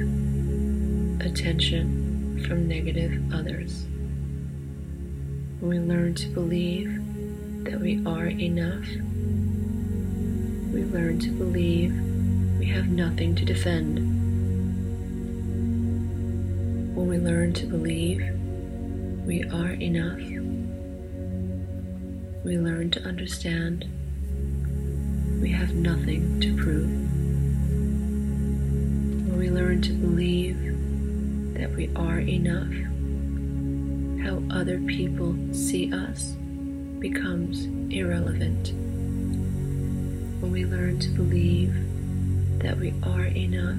attention 1.21 2.43
from 2.47 2.67
negative 2.67 3.21
others. 3.33 3.85
When 5.59 5.69
we 5.69 5.79
learn 5.79 6.15
to 6.15 6.27
believe 6.29 6.93
that 7.65 7.79
we 7.79 8.05
are 8.05 8.27
enough, 8.27 8.87
we 10.73 10.83
learn 10.83 11.19
to 11.19 11.29
believe 11.31 11.93
we 12.59 12.65
have 12.67 12.87
nothing 12.89 13.35
to 13.35 13.45
defend. 13.45 13.97
When 16.95 17.07
we 17.07 17.17
learn 17.17 17.53
to 17.53 17.65
believe 17.65 18.19
we 19.25 19.43
are 19.43 19.71
enough, 19.73 20.19
we 22.43 22.57
learn 22.57 22.91
to 22.91 23.01
understand 23.03 23.85
we 25.41 25.51
have 25.51 25.73
nothing 25.73 26.39
to 26.41 26.55
prove. 26.55 27.06
When 29.37 29.53
we 29.53 29.61
learn 29.61 29.83
to 29.83 29.93
believe 29.93 30.57
that 31.59 31.71
we 31.75 31.91
are 31.95 32.21
enough, 32.21 32.73
how 34.25 34.41
other 34.49 34.79
people 34.79 35.37
see 35.53 35.93
us 35.93 36.31
becomes 36.97 37.65
irrelevant. 37.93 38.69
When 40.41 40.51
we 40.51 40.65
learn 40.65 40.97
to 41.01 41.09
believe 41.09 41.71
that 42.63 42.79
we 42.79 42.95
are 43.03 43.25
enough, 43.25 43.77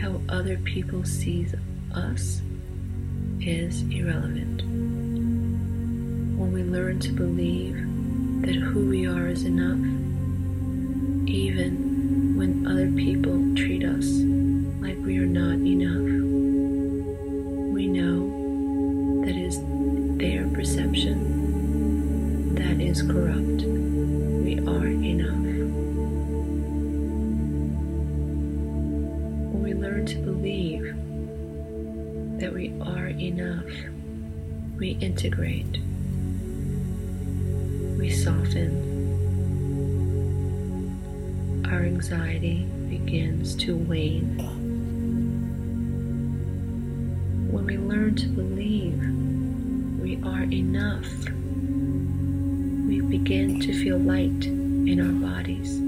how 0.00 0.20
other 0.28 0.56
people 0.56 1.04
see 1.04 1.46
us 1.94 2.42
is 3.40 3.82
irrelevant. 3.82 4.62
When 6.36 6.52
we 6.52 6.64
learn 6.64 6.98
to 6.98 7.12
believe 7.12 7.76
that 8.44 8.56
who 8.56 8.88
we 8.88 9.06
are 9.06 9.28
is 9.28 9.44
enough, 9.44 9.78
even 11.28 11.83
when 12.34 12.66
other 12.66 12.90
people 12.90 13.38
treat 13.54 13.84
us 13.84 14.06
like 14.82 14.98
we 15.04 15.18
are 15.18 15.26
not 15.26 15.54
enough, 15.64 16.13
begins 42.88 43.54
to 43.56 43.76
wane. 43.76 44.38
When 47.50 47.66
we 47.66 47.76
learn 47.76 48.14
to 48.16 48.26
believe 48.28 49.00
we 50.00 50.20
are 50.22 50.44
enough, 50.44 51.08
we 52.86 53.00
begin 53.00 53.60
to 53.60 53.72
feel 53.72 53.98
light 53.98 54.46
in 54.46 55.00
our 55.00 55.12
bodies. 55.30 55.78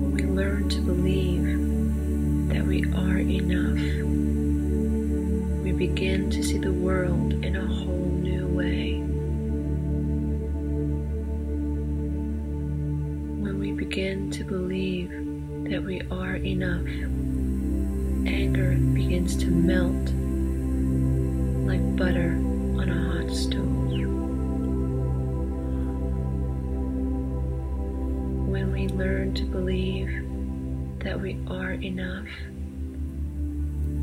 When 0.00 0.12
we 0.14 0.22
learn 0.24 0.68
to 0.68 0.80
believe 0.80 1.44
that 2.52 2.64
we 2.64 2.84
are 2.94 3.18
enough, 3.18 3.80
we 5.62 5.72
begin 5.72 6.30
to 6.30 6.42
see 6.42 6.58
the 6.58 6.72
world 6.72 7.32
in 7.44 7.56
a 7.56 7.66
whole 7.66 8.10
new 8.22 8.45
enough, 16.66 18.26
anger 18.26 18.76
begins 18.92 19.36
to 19.36 19.46
melt 19.46 20.10
like 21.68 21.96
butter 21.96 22.32
on 22.80 22.88
a 22.88 23.22
hot 23.22 23.30
stove. 23.34 23.64
When 28.48 28.72
we 28.72 28.88
learn 28.88 29.34
to 29.34 29.44
believe 29.44 30.10
that 31.04 31.20
we 31.20 31.38
are 31.48 31.72
enough, 31.74 32.26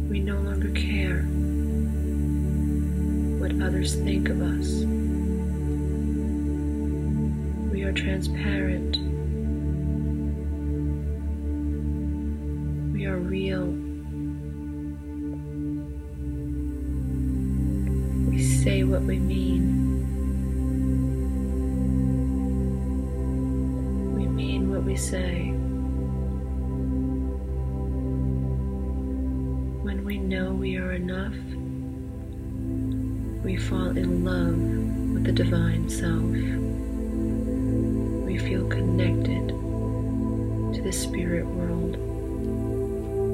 we 0.09 0.19
no 0.19 0.39
longer 0.39 0.71
care 0.71 1.23
what 3.39 3.51
others 3.61 3.95
think 3.95 4.29
of 4.29 4.41
us. 4.41 4.85
We 7.73 7.83
are 7.83 7.91
transparent. 7.91 8.92
Say. 25.03 25.51
When 29.83 30.05
we 30.05 30.17
know 30.17 30.53
we 30.53 30.77
are 30.77 30.93
enough, 30.93 31.35
we 33.43 33.57
fall 33.57 33.97
in 33.97 34.23
love 34.23 34.57
with 35.13 35.25
the 35.25 35.33
divine 35.33 35.89
self. 35.89 36.23
We 38.25 38.37
feel 38.37 38.65
connected 38.69 39.49
to 39.49 40.81
the 40.81 40.93
spirit 40.93 41.45
world, 41.47 41.95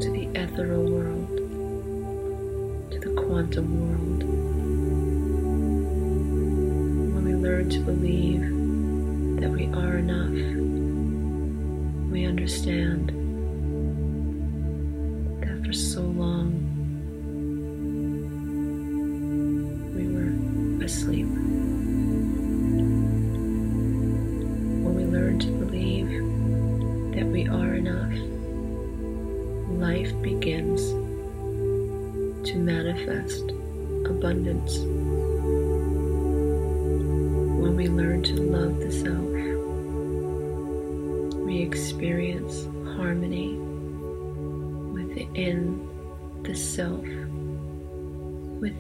to 0.02 0.10
the 0.10 0.26
ethereal 0.34 0.90
world, 0.90 1.30
to 2.92 3.00
the 3.00 3.14
quantum 3.22 3.68
world. 3.86 4.24
When 7.14 7.24
we 7.26 7.36
learn 7.36 7.70
to 7.70 7.80
believe 7.80 8.42
that 9.40 9.52
we 9.52 9.68
are 9.68 9.98
enough, 10.00 10.69
we 12.20 12.26
understand 12.26 13.08
that 15.42 15.66
for 15.66 15.72
so 15.72 16.09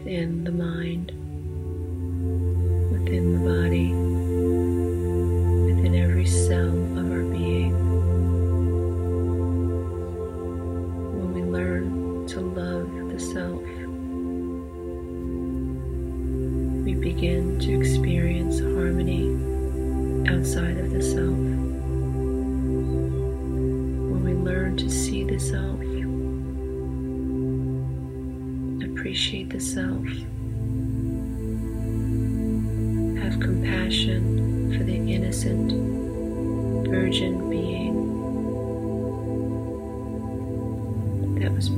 within 0.10 0.43
the 0.43 0.52
mind, 0.52 1.12
within 2.91 3.34
the 3.34 3.39
body, 3.48 3.93
within 5.72 5.93
every 5.93 6.26
cell 6.26 6.67
of 6.98 7.12
our 7.12 7.22
being. 7.22 7.76
When 11.13 11.32
we 11.32 11.43
learn 11.43 12.26
to 12.26 12.39
love 12.39 12.89
the 13.12 13.19
self, 13.19 13.62
we 16.84 16.95
begin 16.95 17.60
to 17.60 17.79
appreciate 29.80 30.28
the 30.30 30.44
self, 33.20 33.24
have 33.24 33.39
compassion 33.39 34.78
for 34.78 34.84
the 34.84 34.96
innocent, 34.96 35.72
virgin 36.89 37.50
being 37.50 37.96
that 41.39 41.52
was 41.52 41.70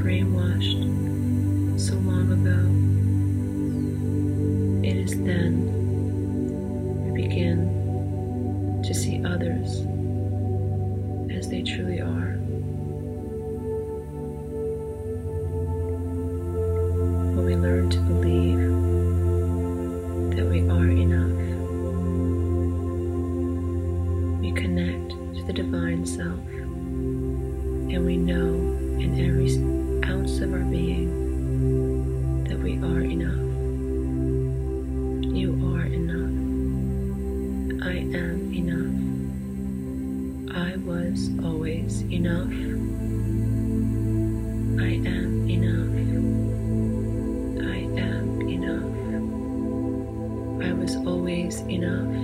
enough. 51.70 52.16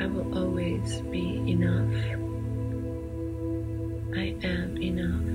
I 0.00 0.06
will 0.06 0.38
always 0.38 1.00
be 1.10 1.36
enough. 1.50 1.94
I 4.16 4.34
am 4.42 4.76
enough. 4.78 5.28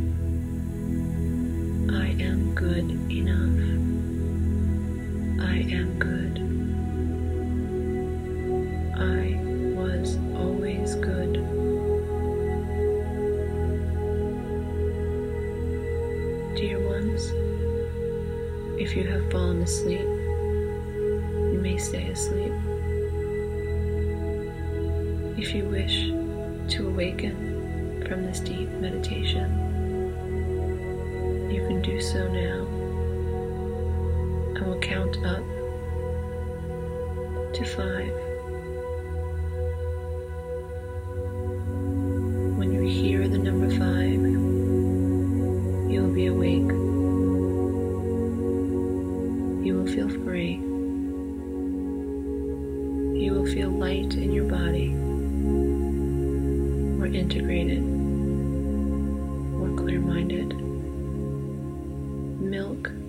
I 1.94 2.08
am 2.22 2.54
good 2.56 2.90
enough. 3.12 3.60
I 5.42 5.58
am 5.72 6.00
good. 6.00 6.40
I 8.98 9.40
was 9.76 10.18
always 10.36 10.96
good. 10.96 11.34
Dear 16.56 16.80
ones, 16.88 17.32
if 18.80 18.96
you 18.96 19.04
have 19.04 19.30
fallen 19.32 19.62
asleep, 19.62 20.13
stay 21.84 22.08
asleep. 22.08 22.54
If 25.38 25.54
you 25.54 25.66
wish 25.66 26.12
to 26.76 26.88
awaken 26.88 28.06
from 28.08 28.26
this 28.26 28.40
deep 28.40 28.70
meditation, 28.80 29.50
you 31.52 31.68
can 31.68 31.82
do 31.82 32.00
so 32.00 32.26
now. 32.32 32.66
I 34.56 34.66
will 34.66 34.80
count 34.80 35.18
up 35.26 35.44
to 37.54 37.66
five. 37.66 38.33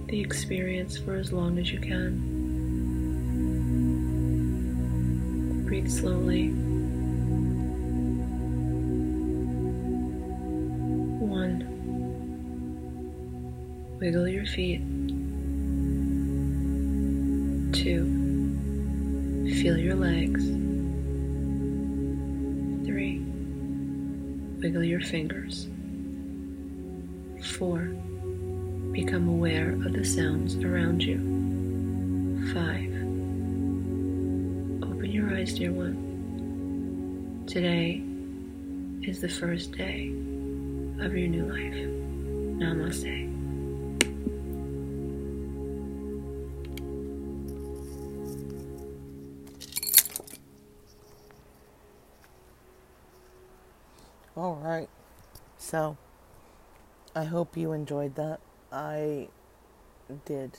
The 0.09 0.21
experience 0.21 0.97
for 0.99 1.15
as 1.15 1.33
long 1.33 1.59
as 1.59 1.73
you 1.73 1.79
can. 1.79 2.35
Breathe 5.65 5.91
slowly. 5.91 6.51
One. 11.21 11.65
Wiggle 14.01 14.29
your 14.29 14.47
feet. 14.47 14.83
Two. 17.73 18.05
Feel 19.61 19.79
your 19.79 19.95
legs. 19.95 20.45
Three. 22.87 23.23
wiggle 24.61 24.85
your 24.85 25.01
fingers. 25.01 25.69
Four, 27.59 27.95
become 28.95 29.29
aware 29.29 29.73
of 29.73 29.93
the 29.93 30.05
sounds 30.05 30.55
around 30.55 31.03
you. 31.03 31.19
Five, 32.55 32.93
open 34.89 35.11
your 35.11 35.35
eyes, 35.35 35.53
dear 35.53 35.73
one. 35.73 37.43
Today 37.49 38.05
is 39.03 39.21
the 39.21 39.29
first 39.29 39.73
day 39.73 40.11
of 41.01 41.13
your 41.17 41.27
new 41.27 41.43
life. 41.43 41.75
Namaste. 42.57 43.33
All 54.37 54.55
right. 54.55 54.89
So, 55.59 55.97
I 57.17 57.25
hope 57.25 57.57
you 57.57 57.73
enjoyed 57.73 58.15
that. 58.15 58.39
I 58.75 59.29
did, 60.25 60.59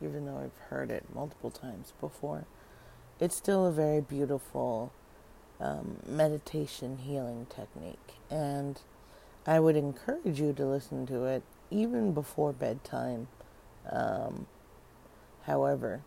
even 0.00 0.26
though 0.26 0.38
I've 0.38 0.68
heard 0.68 0.92
it 0.92 1.04
multiple 1.12 1.50
times 1.50 1.92
before. 2.00 2.44
It's 3.18 3.34
still 3.34 3.66
a 3.66 3.72
very 3.72 4.00
beautiful 4.00 4.92
um, 5.60 5.96
meditation 6.06 6.98
healing 6.98 7.48
technique, 7.50 8.14
and 8.30 8.80
I 9.44 9.58
would 9.58 9.74
encourage 9.74 10.40
you 10.40 10.52
to 10.52 10.64
listen 10.64 11.04
to 11.06 11.24
it 11.24 11.42
even 11.68 12.14
before 12.14 12.52
bedtime. 12.52 13.26
Um, 13.90 14.46
however, 15.42 16.02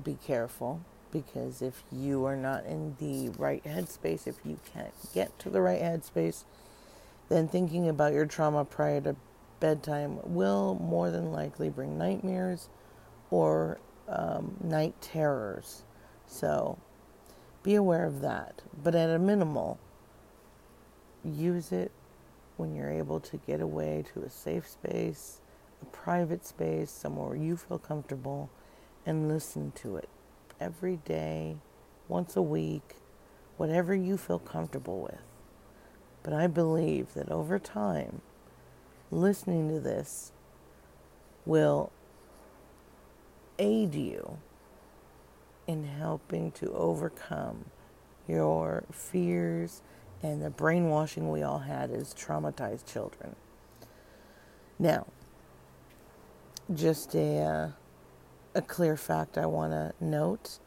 be 0.00 0.18
careful 0.24 0.82
because 1.10 1.62
if 1.62 1.82
you 1.90 2.24
are 2.26 2.36
not 2.36 2.64
in 2.64 2.96
the 3.00 3.30
right 3.30 3.64
headspace, 3.64 4.28
if 4.28 4.36
you 4.44 4.60
can't 4.72 4.94
get 5.12 5.36
to 5.40 5.50
the 5.50 5.60
right 5.60 5.82
headspace, 5.82 6.44
then 7.28 7.48
thinking 7.48 7.88
about 7.88 8.12
your 8.12 8.26
trauma 8.26 8.64
prior 8.64 9.00
to 9.00 9.16
bedtime 9.62 10.18
will 10.24 10.74
more 10.74 11.12
than 11.12 11.30
likely 11.30 11.70
bring 11.70 11.96
nightmares 11.96 12.68
or 13.30 13.78
um, 14.08 14.56
night 14.60 15.00
terrors. 15.00 15.84
So 16.26 16.78
be 17.62 17.76
aware 17.76 18.04
of 18.04 18.20
that. 18.22 18.62
But 18.82 18.96
at 18.96 19.08
a 19.08 19.20
minimal, 19.20 19.78
use 21.24 21.70
it 21.70 21.92
when 22.56 22.74
you're 22.74 22.90
able 22.90 23.20
to 23.20 23.36
get 23.36 23.60
away 23.60 24.04
to 24.12 24.22
a 24.22 24.28
safe 24.28 24.68
space, 24.68 25.40
a 25.80 25.86
private 25.86 26.44
space, 26.44 26.90
somewhere 26.90 27.36
you 27.36 27.56
feel 27.56 27.78
comfortable, 27.78 28.50
and 29.06 29.28
listen 29.28 29.70
to 29.76 29.96
it 29.96 30.08
every 30.60 30.96
day, 30.96 31.56
once 32.08 32.34
a 32.36 32.42
week, 32.42 32.96
whatever 33.56 33.94
you 33.94 34.16
feel 34.16 34.40
comfortable 34.40 35.00
with. 35.00 35.22
But 36.24 36.32
I 36.32 36.48
believe 36.48 37.14
that 37.14 37.30
over 37.30 37.60
time, 37.60 38.22
listening 39.12 39.68
to 39.68 39.78
this 39.78 40.32
will 41.44 41.92
aid 43.58 43.94
you 43.94 44.38
in 45.66 45.84
helping 45.84 46.50
to 46.52 46.72
overcome 46.72 47.66
your 48.26 48.84
fears 48.90 49.82
and 50.22 50.42
the 50.42 50.50
brainwashing 50.50 51.30
we 51.30 51.42
all 51.42 51.60
had 51.60 51.90
as 51.90 52.14
traumatized 52.14 52.90
children. 52.90 53.36
Now, 54.78 55.06
just 56.74 57.14
a 57.14 57.38
uh, 57.40 57.68
a 58.54 58.62
clear 58.62 58.96
fact 58.96 59.36
I 59.38 59.46
want 59.46 59.72
to 59.72 59.92
note. 60.00 60.58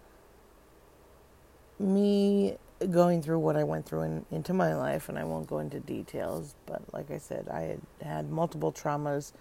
Me 1.79 2.57
going 2.91 3.21
through 3.21 3.39
what 3.39 3.55
I 3.55 3.63
went 3.63 3.85
through 3.85 4.01
in, 4.01 4.25
into 4.31 4.53
my 4.53 4.75
life, 4.75 5.09
and 5.09 5.17
I 5.17 5.23
won't 5.23 5.47
go 5.47 5.59
into 5.59 5.79
details, 5.79 6.55
but 6.65 6.81
like 6.93 7.11
I 7.11 7.17
said, 7.17 7.47
I 7.49 7.61
had 7.61 7.81
had 8.01 8.29
multiple 8.29 8.71
traumas 8.71 9.31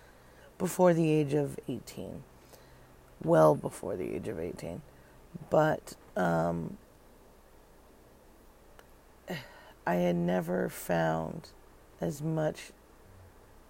before 0.58 0.94
the 0.94 1.10
age 1.10 1.34
of 1.34 1.58
18. 1.68 2.22
Well 3.22 3.54
before 3.54 3.96
the 3.96 4.14
age 4.14 4.28
of 4.28 4.38
18. 4.38 4.82
But 5.50 5.94
um, 6.16 6.76
I 9.86 9.94
had 9.96 10.16
never 10.16 10.68
found 10.68 11.48
as 12.00 12.22
much 12.22 12.70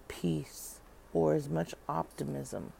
peace 0.07 0.79
or 1.13 1.33
as 1.33 1.49
much 1.49 1.73
optimism 1.87 2.73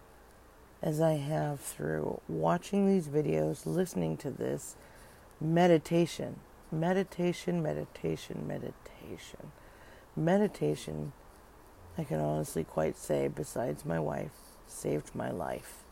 as 0.82 1.02
I 1.02 1.14
have 1.14 1.60
through 1.60 2.22
watching 2.28 2.88
these 2.88 3.08
videos, 3.08 3.66
listening 3.66 4.18
to 4.18 4.30
this 4.30 4.76
meditation, 5.42 6.40
meditation, 6.72 7.62
meditation, 7.62 8.46
meditation. 8.48 9.52
Meditation, 10.16 11.14
I 11.98 12.04
can 12.04 12.20
honestly 12.20 12.64
quite 12.64 12.98
say, 12.98 13.28
besides 13.28 13.86
my 13.86 14.00
wife, 14.00 14.32
saved 14.68 15.14
my 15.14 15.32
life. 15.32 15.84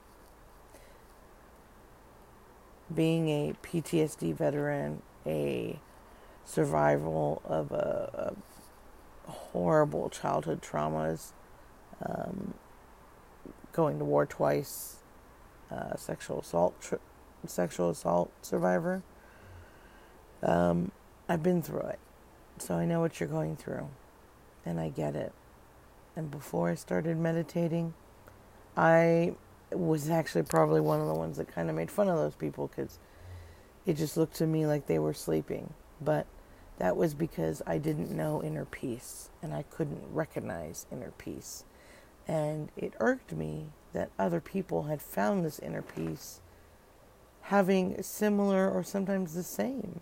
Being 2.93 3.29
a 3.29 3.53
PTSD 3.63 4.35
veteran, 4.35 5.01
a 5.25 5.79
survival 6.45 7.41
of 7.45 7.71
a, 7.71 8.33
a 9.27 9.31
horrible 9.31 10.09
childhood 10.09 10.61
traumas, 10.61 11.31
um, 12.05 12.53
going 13.71 13.99
to 13.99 14.05
war 14.05 14.25
twice, 14.25 14.97
uh, 15.71 15.95
sexual 15.95 16.39
assault, 16.39 16.93
sexual 17.45 17.89
assault 17.89 18.31
survivor. 18.41 19.01
Um, 20.43 20.91
I've 21.29 21.41
been 21.41 21.61
through 21.61 21.87
it, 21.87 21.99
so 22.57 22.75
I 22.75 22.85
know 22.85 22.99
what 22.99 23.19
you're 23.19 23.29
going 23.29 23.55
through, 23.55 23.87
and 24.65 24.79
I 24.79 24.89
get 24.89 25.15
it. 25.15 25.31
And 26.15 26.29
before 26.29 26.69
I 26.69 26.75
started 26.75 27.17
meditating, 27.17 27.93
I 28.75 29.35
was 29.71 30.09
actually 30.09 30.43
probably 30.43 30.81
one 30.81 30.99
of 30.99 31.07
the 31.07 31.13
ones 31.13 31.37
that 31.37 31.47
kind 31.47 31.69
of 31.69 31.75
made 31.75 31.89
fun 31.89 32.09
of 32.09 32.17
those 32.17 32.35
people 32.35 32.67
because 32.67 32.99
it 33.85 33.93
just 33.97 34.17
looked 34.17 34.35
to 34.35 34.47
me 34.47 34.65
like 34.65 34.85
they 34.87 34.99
were 34.99 35.13
sleeping. 35.13 35.73
But 36.01 36.27
that 36.77 36.97
was 36.97 37.13
because 37.13 37.61
I 37.65 37.77
didn't 37.77 38.11
know 38.11 38.43
inner 38.43 38.65
peace 38.65 39.29
and 39.41 39.53
I 39.53 39.63
couldn't 39.63 40.03
recognize 40.11 40.85
inner 40.91 41.11
peace. 41.17 41.63
And 42.27 42.69
it 42.77 42.93
irked 42.99 43.33
me 43.33 43.67
that 43.93 44.11
other 44.19 44.39
people 44.39 44.83
had 44.83 45.01
found 45.01 45.45
this 45.45 45.59
inner 45.59 45.81
peace 45.81 46.41
having 47.43 48.01
similar 48.01 48.69
or 48.69 48.83
sometimes 48.83 49.33
the 49.33 49.43
same 49.43 49.99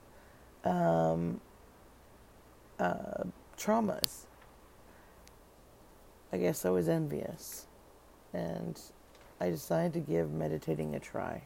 um, 0.63 1.39
uh, 2.79 3.23
traumas. 3.57 4.25
I 6.33 6.37
guess 6.37 6.65
I 6.65 6.69
was 6.69 6.87
envious. 6.87 7.67
And 8.33 8.79
I 9.39 9.49
decided 9.49 9.93
to 9.93 9.99
give 9.99 10.31
meditating 10.31 10.95
a 10.95 10.99
try. 10.99 11.43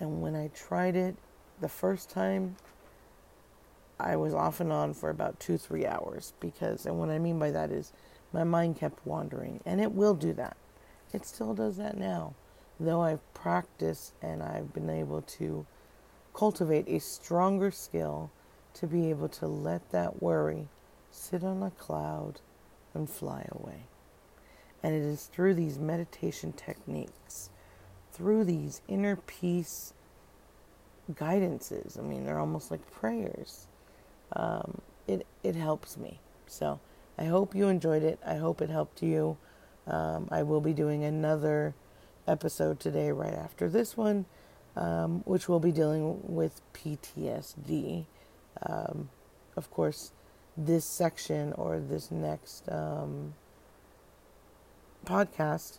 And 0.00 0.22
when 0.22 0.34
I 0.34 0.48
tried 0.48 0.96
it 0.96 1.16
the 1.60 1.68
first 1.68 2.10
time, 2.10 2.56
I 4.00 4.16
was 4.16 4.32
off 4.32 4.60
and 4.60 4.72
on 4.72 4.94
for 4.94 5.10
about 5.10 5.40
two, 5.40 5.58
three 5.58 5.84
hours 5.84 6.32
because, 6.40 6.86
and 6.86 6.98
what 6.98 7.10
I 7.10 7.18
mean 7.18 7.38
by 7.38 7.50
that 7.50 7.70
is 7.70 7.92
my 8.32 8.44
mind 8.44 8.76
kept 8.76 9.04
wandering, 9.06 9.60
and 9.66 9.80
it 9.80 9.92
will 9.92 10.14
do 10.14 10.32
that. 10.34 10.56
It 11.12 11.26
still 11.26 11.54
does 11.54 11.76
that 11.78 11.96
now, 11.96 12.34
though 12.78 13.00
I've 13.00 13.34
practiced 13.34 14.12
and 14.22 14.42
I've 14.42 14.72
been 14.72 14.90
able 14.90 15.22
to 15.22 15.66
cultivate 16.34 16.88
a 16.88 17.00
stronger 17.00 17.70
skill 17.70 18.30
to 18.74 18.86
be 18.86 19.10
able 19.10 19.28
to 19.28 19.46
let 19.46 19.90
that 19.90 20.22
worry 20.22 20.68
sit 21.10 21.42
on 21.42 21.62
a 21.62 21.70
cloud 21.70 22.40
and 22.94 23.08
fly 23.08 23.46
away. 23.50 23.84
And 24.82 24.94
it 24.94 25.02
is 25.02 25.26
through 25.26 25.54
these 25.54 25.78
meditation 25.78 26.52
techniques, 26.52 27.50
through 28.12 28.44
these 28.44 28.80
inner 28.88 29.16
peace 29.16 29.92
guidances, 31.12 31.98
I 31.98 32.02
mean, 32.02 32.24
they're 32.24 32.38
almost 32.38 32.70
like 32.70 32.90
prayers, 32.92 33.66
um, 34.34 34.80
it, 35.06 35.26
it 35.42 35.56
helps 35.56 35.96
me. 35.96 36.20
So, 36.46 36.80
I 37.18 37.24
hope 37.24 37.54
you 37.54 37.66
enjoyed 37.66 38.04
it. 38.04 38.20
I 38.24 38.36
hope 38.36 38.62
it 38.62 38.70
helped 38.70 39.02
you. 39.02 39.36
Um, 39.88 40.28
I 40.30 40.44
will 40.44 40.60
be 40.60 40.72
doing 40.72 41.02
another 41.02 41.74
episode 42.28 42.78
today, 42.78 43.10
right 43.10 43.34
after 43.34 43.68
this 43.68 43.96
one, 43.96 44.26
um, 44.78 45.22
which 45.26 45.48
will 45.48 45.60
be 45.60 45.72
dealing 45.72 46.20
with 46.22 46.60
PTSD. 46.72 48.04
Um, 48.64 49.10
of 49.56 49.70
course, 49.70 50.12
this 50.56 50.84
section 50.84 51.52
or 51.54 51.80
this 51.80 52.10
next 52.10 52.68
um, 52.68 53.34
podcast 55.04 55.78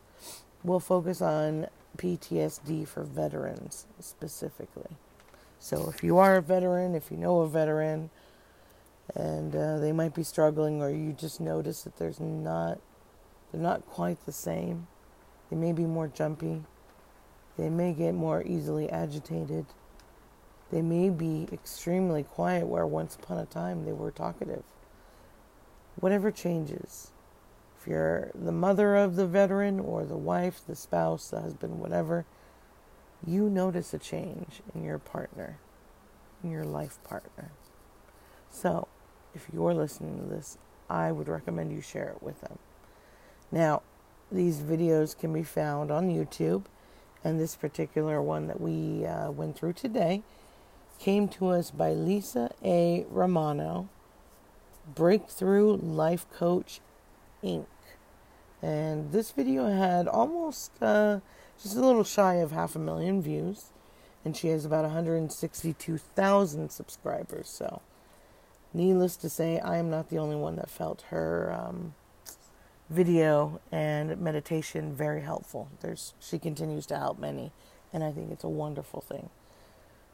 will 0.64 0.82
focus 0.82 1.22
on 1.22 1.68
PTSD 1.98 2.88
for 2.88 3.04
veterans 3.04 3.88
specifically. 4.00 4.98
So, 5.60 5.90
if 5.90 6.04
you 6.04 6.18
are 6.18 6.38
a 6.38 6.42
veteran, 6.42 6.94
if 6.96 7.10
you 7.12 7.18
know 7.18 7.42
a 7.42 7.48
veteran, 7.48 8.10
and 9.16 9.56
uh, 9.56 9.80
they 9.80 9.92
might 9.92 10.14
be 10.14 10.24
struggling, 10.24 10.82
or 10.82 10.90
you 10.90 11.14
just 11.14 11.42
notice 11.42 11.84
that 11.84 11.98
there's 11.98 12.20
not, 12.20 12.80
they're 13.52 13.62
not 13.62 13.86
quite 13.88 14.26
the 14.26 14.32
same. 14.32 14.88
They 15.50 15.56
may 15.56 15.74
be 15.74 15.86
more 15.86 16.08
jumpy. 16.08 16.64
They 17.60 17.70
may 17.70 17.92
get 17.94 18.14
more 18.16 18.42
easily 18.44 18.90
agitated. 18.90 19.66
They 20.72 20.82
may 20.82 21.10
be 21.10 21.50
extremely 21.52 22.24
quiet, 22.24 22.68
where 22.68 22.88
once 22.88 23.16
upon 23.16 23.38
a 23.40 23.46
time 23.46 23.84
they 23.86 23.92
were 23.92 24.12
talkative. 24.12 24.64
whatever 26.00 26.32
changes. 26.32 27.12
If 27.80 27.88
you're 27.88 28.32
the 28.36 28.52
mother 28.52 28.96
of 28.96 29.16
the 29.16 29.28
veteran 29.28 29.80
or 29.80 30.06
the 30.06 30.18
wife, 30.18 30.62
the 30.68 30.76
spouse, 30.76 31.30
the 31.30 31.42
husband, 31.42 31.80
whatever, 31.80 32.26
you 33.26 33.50
notice 33.50 33.94
a 33.94 34.00
change 34.00 34.62
in 34.74 34.84
your 34.84 35.00
partner, 35.00 35.58
in 36.44 36.52
your 36.52 36.64
life 36.66 37.00
partner. 37.04 37.52
So, 38.50 38.88
if 39.36 39.48
you're 39.54 39.74
listening 39.74 40.20
to 40.20 40.26
this, 40.26 40.58
I 40.90 41.12
would 41.12 41.28
recommend 41.28 41.72
you 41.72 41.82
share 41.82 42.10
it 42.10 42.24
with 42.24 42.42
them. 42.42 42.60
Now, 43.52 43.82
these 44.32 44.60
videos 44.60 45.18
can 45.18 45.34
be 45.34 45.44
found 45.44 45.92
on 45.92 46.10
YouTube, 46.10 46.66
and 47.24 47.40
this 47.40 47.56
particular 47.56 48.22
one 48.22 48.48
that 48.48 48.62
we 48.62 49.06
uh, 49.06 49.32
went 49.32 49.58
through 49.58 49.74
today 49.74 50.24
came 51.00 51.28
to 51.30 51.48
us 51.48 51.72
by 51.72 51.92
Lisa 51.94 52.52
A. 52.64 53.06
Romano, 53.10 53.90
Breakthrough 54.94 55.78
Life 55.78 56.26
Coach 56.34 56.82
Inc. 57.44 57.66
And 58.62 59.12
this 59.12 59.32
video 59.32 59.70
had 59.70 60.08
almost 60.08 60.72
uh, 60.82 61.20
just 61.62 61.78
a 61.78 61.82
little 61.82 62.04
shy 62.04 62.36
of 62.36 62.52
half 62.52 62.76
a 62.76 62.80
million 62.80 63.22
views, 63.22 63.68
and 64.26 64.36
she 64.36 64.50
has 64.50 64.66
about 64.66 64.84
162,000 64.84 66.70
subscribers. 66.70 67.48
So, 67.48 67.82
needless 68.74 69.16
to 69.18 69.30
say, 69.30 69.60
I 69.60 69.78
am 69.78 69.90
not 69.90 70.10
the 70.10 70.18
only 70.18 70.36
one 70.36 70.58
that 70.58 70.70
felt 70.70 71.04
her 71.10 71.58
um, 71.58 71.96
video 72.90 73.62
and 73.72 74.20
meditation 74.20 74.96
very 74.96 75.22
helpful. 75.22 75.70
There's 75.82 76.14
she 76.20 76.40
continues 76.40 76.86
to 76.88 76.98
help 76.98 77.20
many, 77.20 77.52
and 77.94 78.04
I 78.04 78.12
think 78.12 78.32
it's 78.32 78.44
a 78.44 78.50
wonderful 78.50 79.02
thing. 79.02 79.30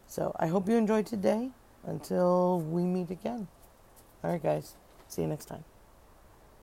So 0.07 0.35
I 0.39 0.47
hope 0.47 0.67
you 0.69 0.75
enjoyed 0.75 1.05
today. 1.05 1.51
Until 1.87 2.61
we 2.61 2.83
meet 2.83 3.11
again. 3.11 3.47
All 4.23 4.31
right, 4.31 4.41
guys. 4.41 4.75
See 5.07 5.21
you 5.21 5.27
next 5.27 5.45
time. 5.45 5.74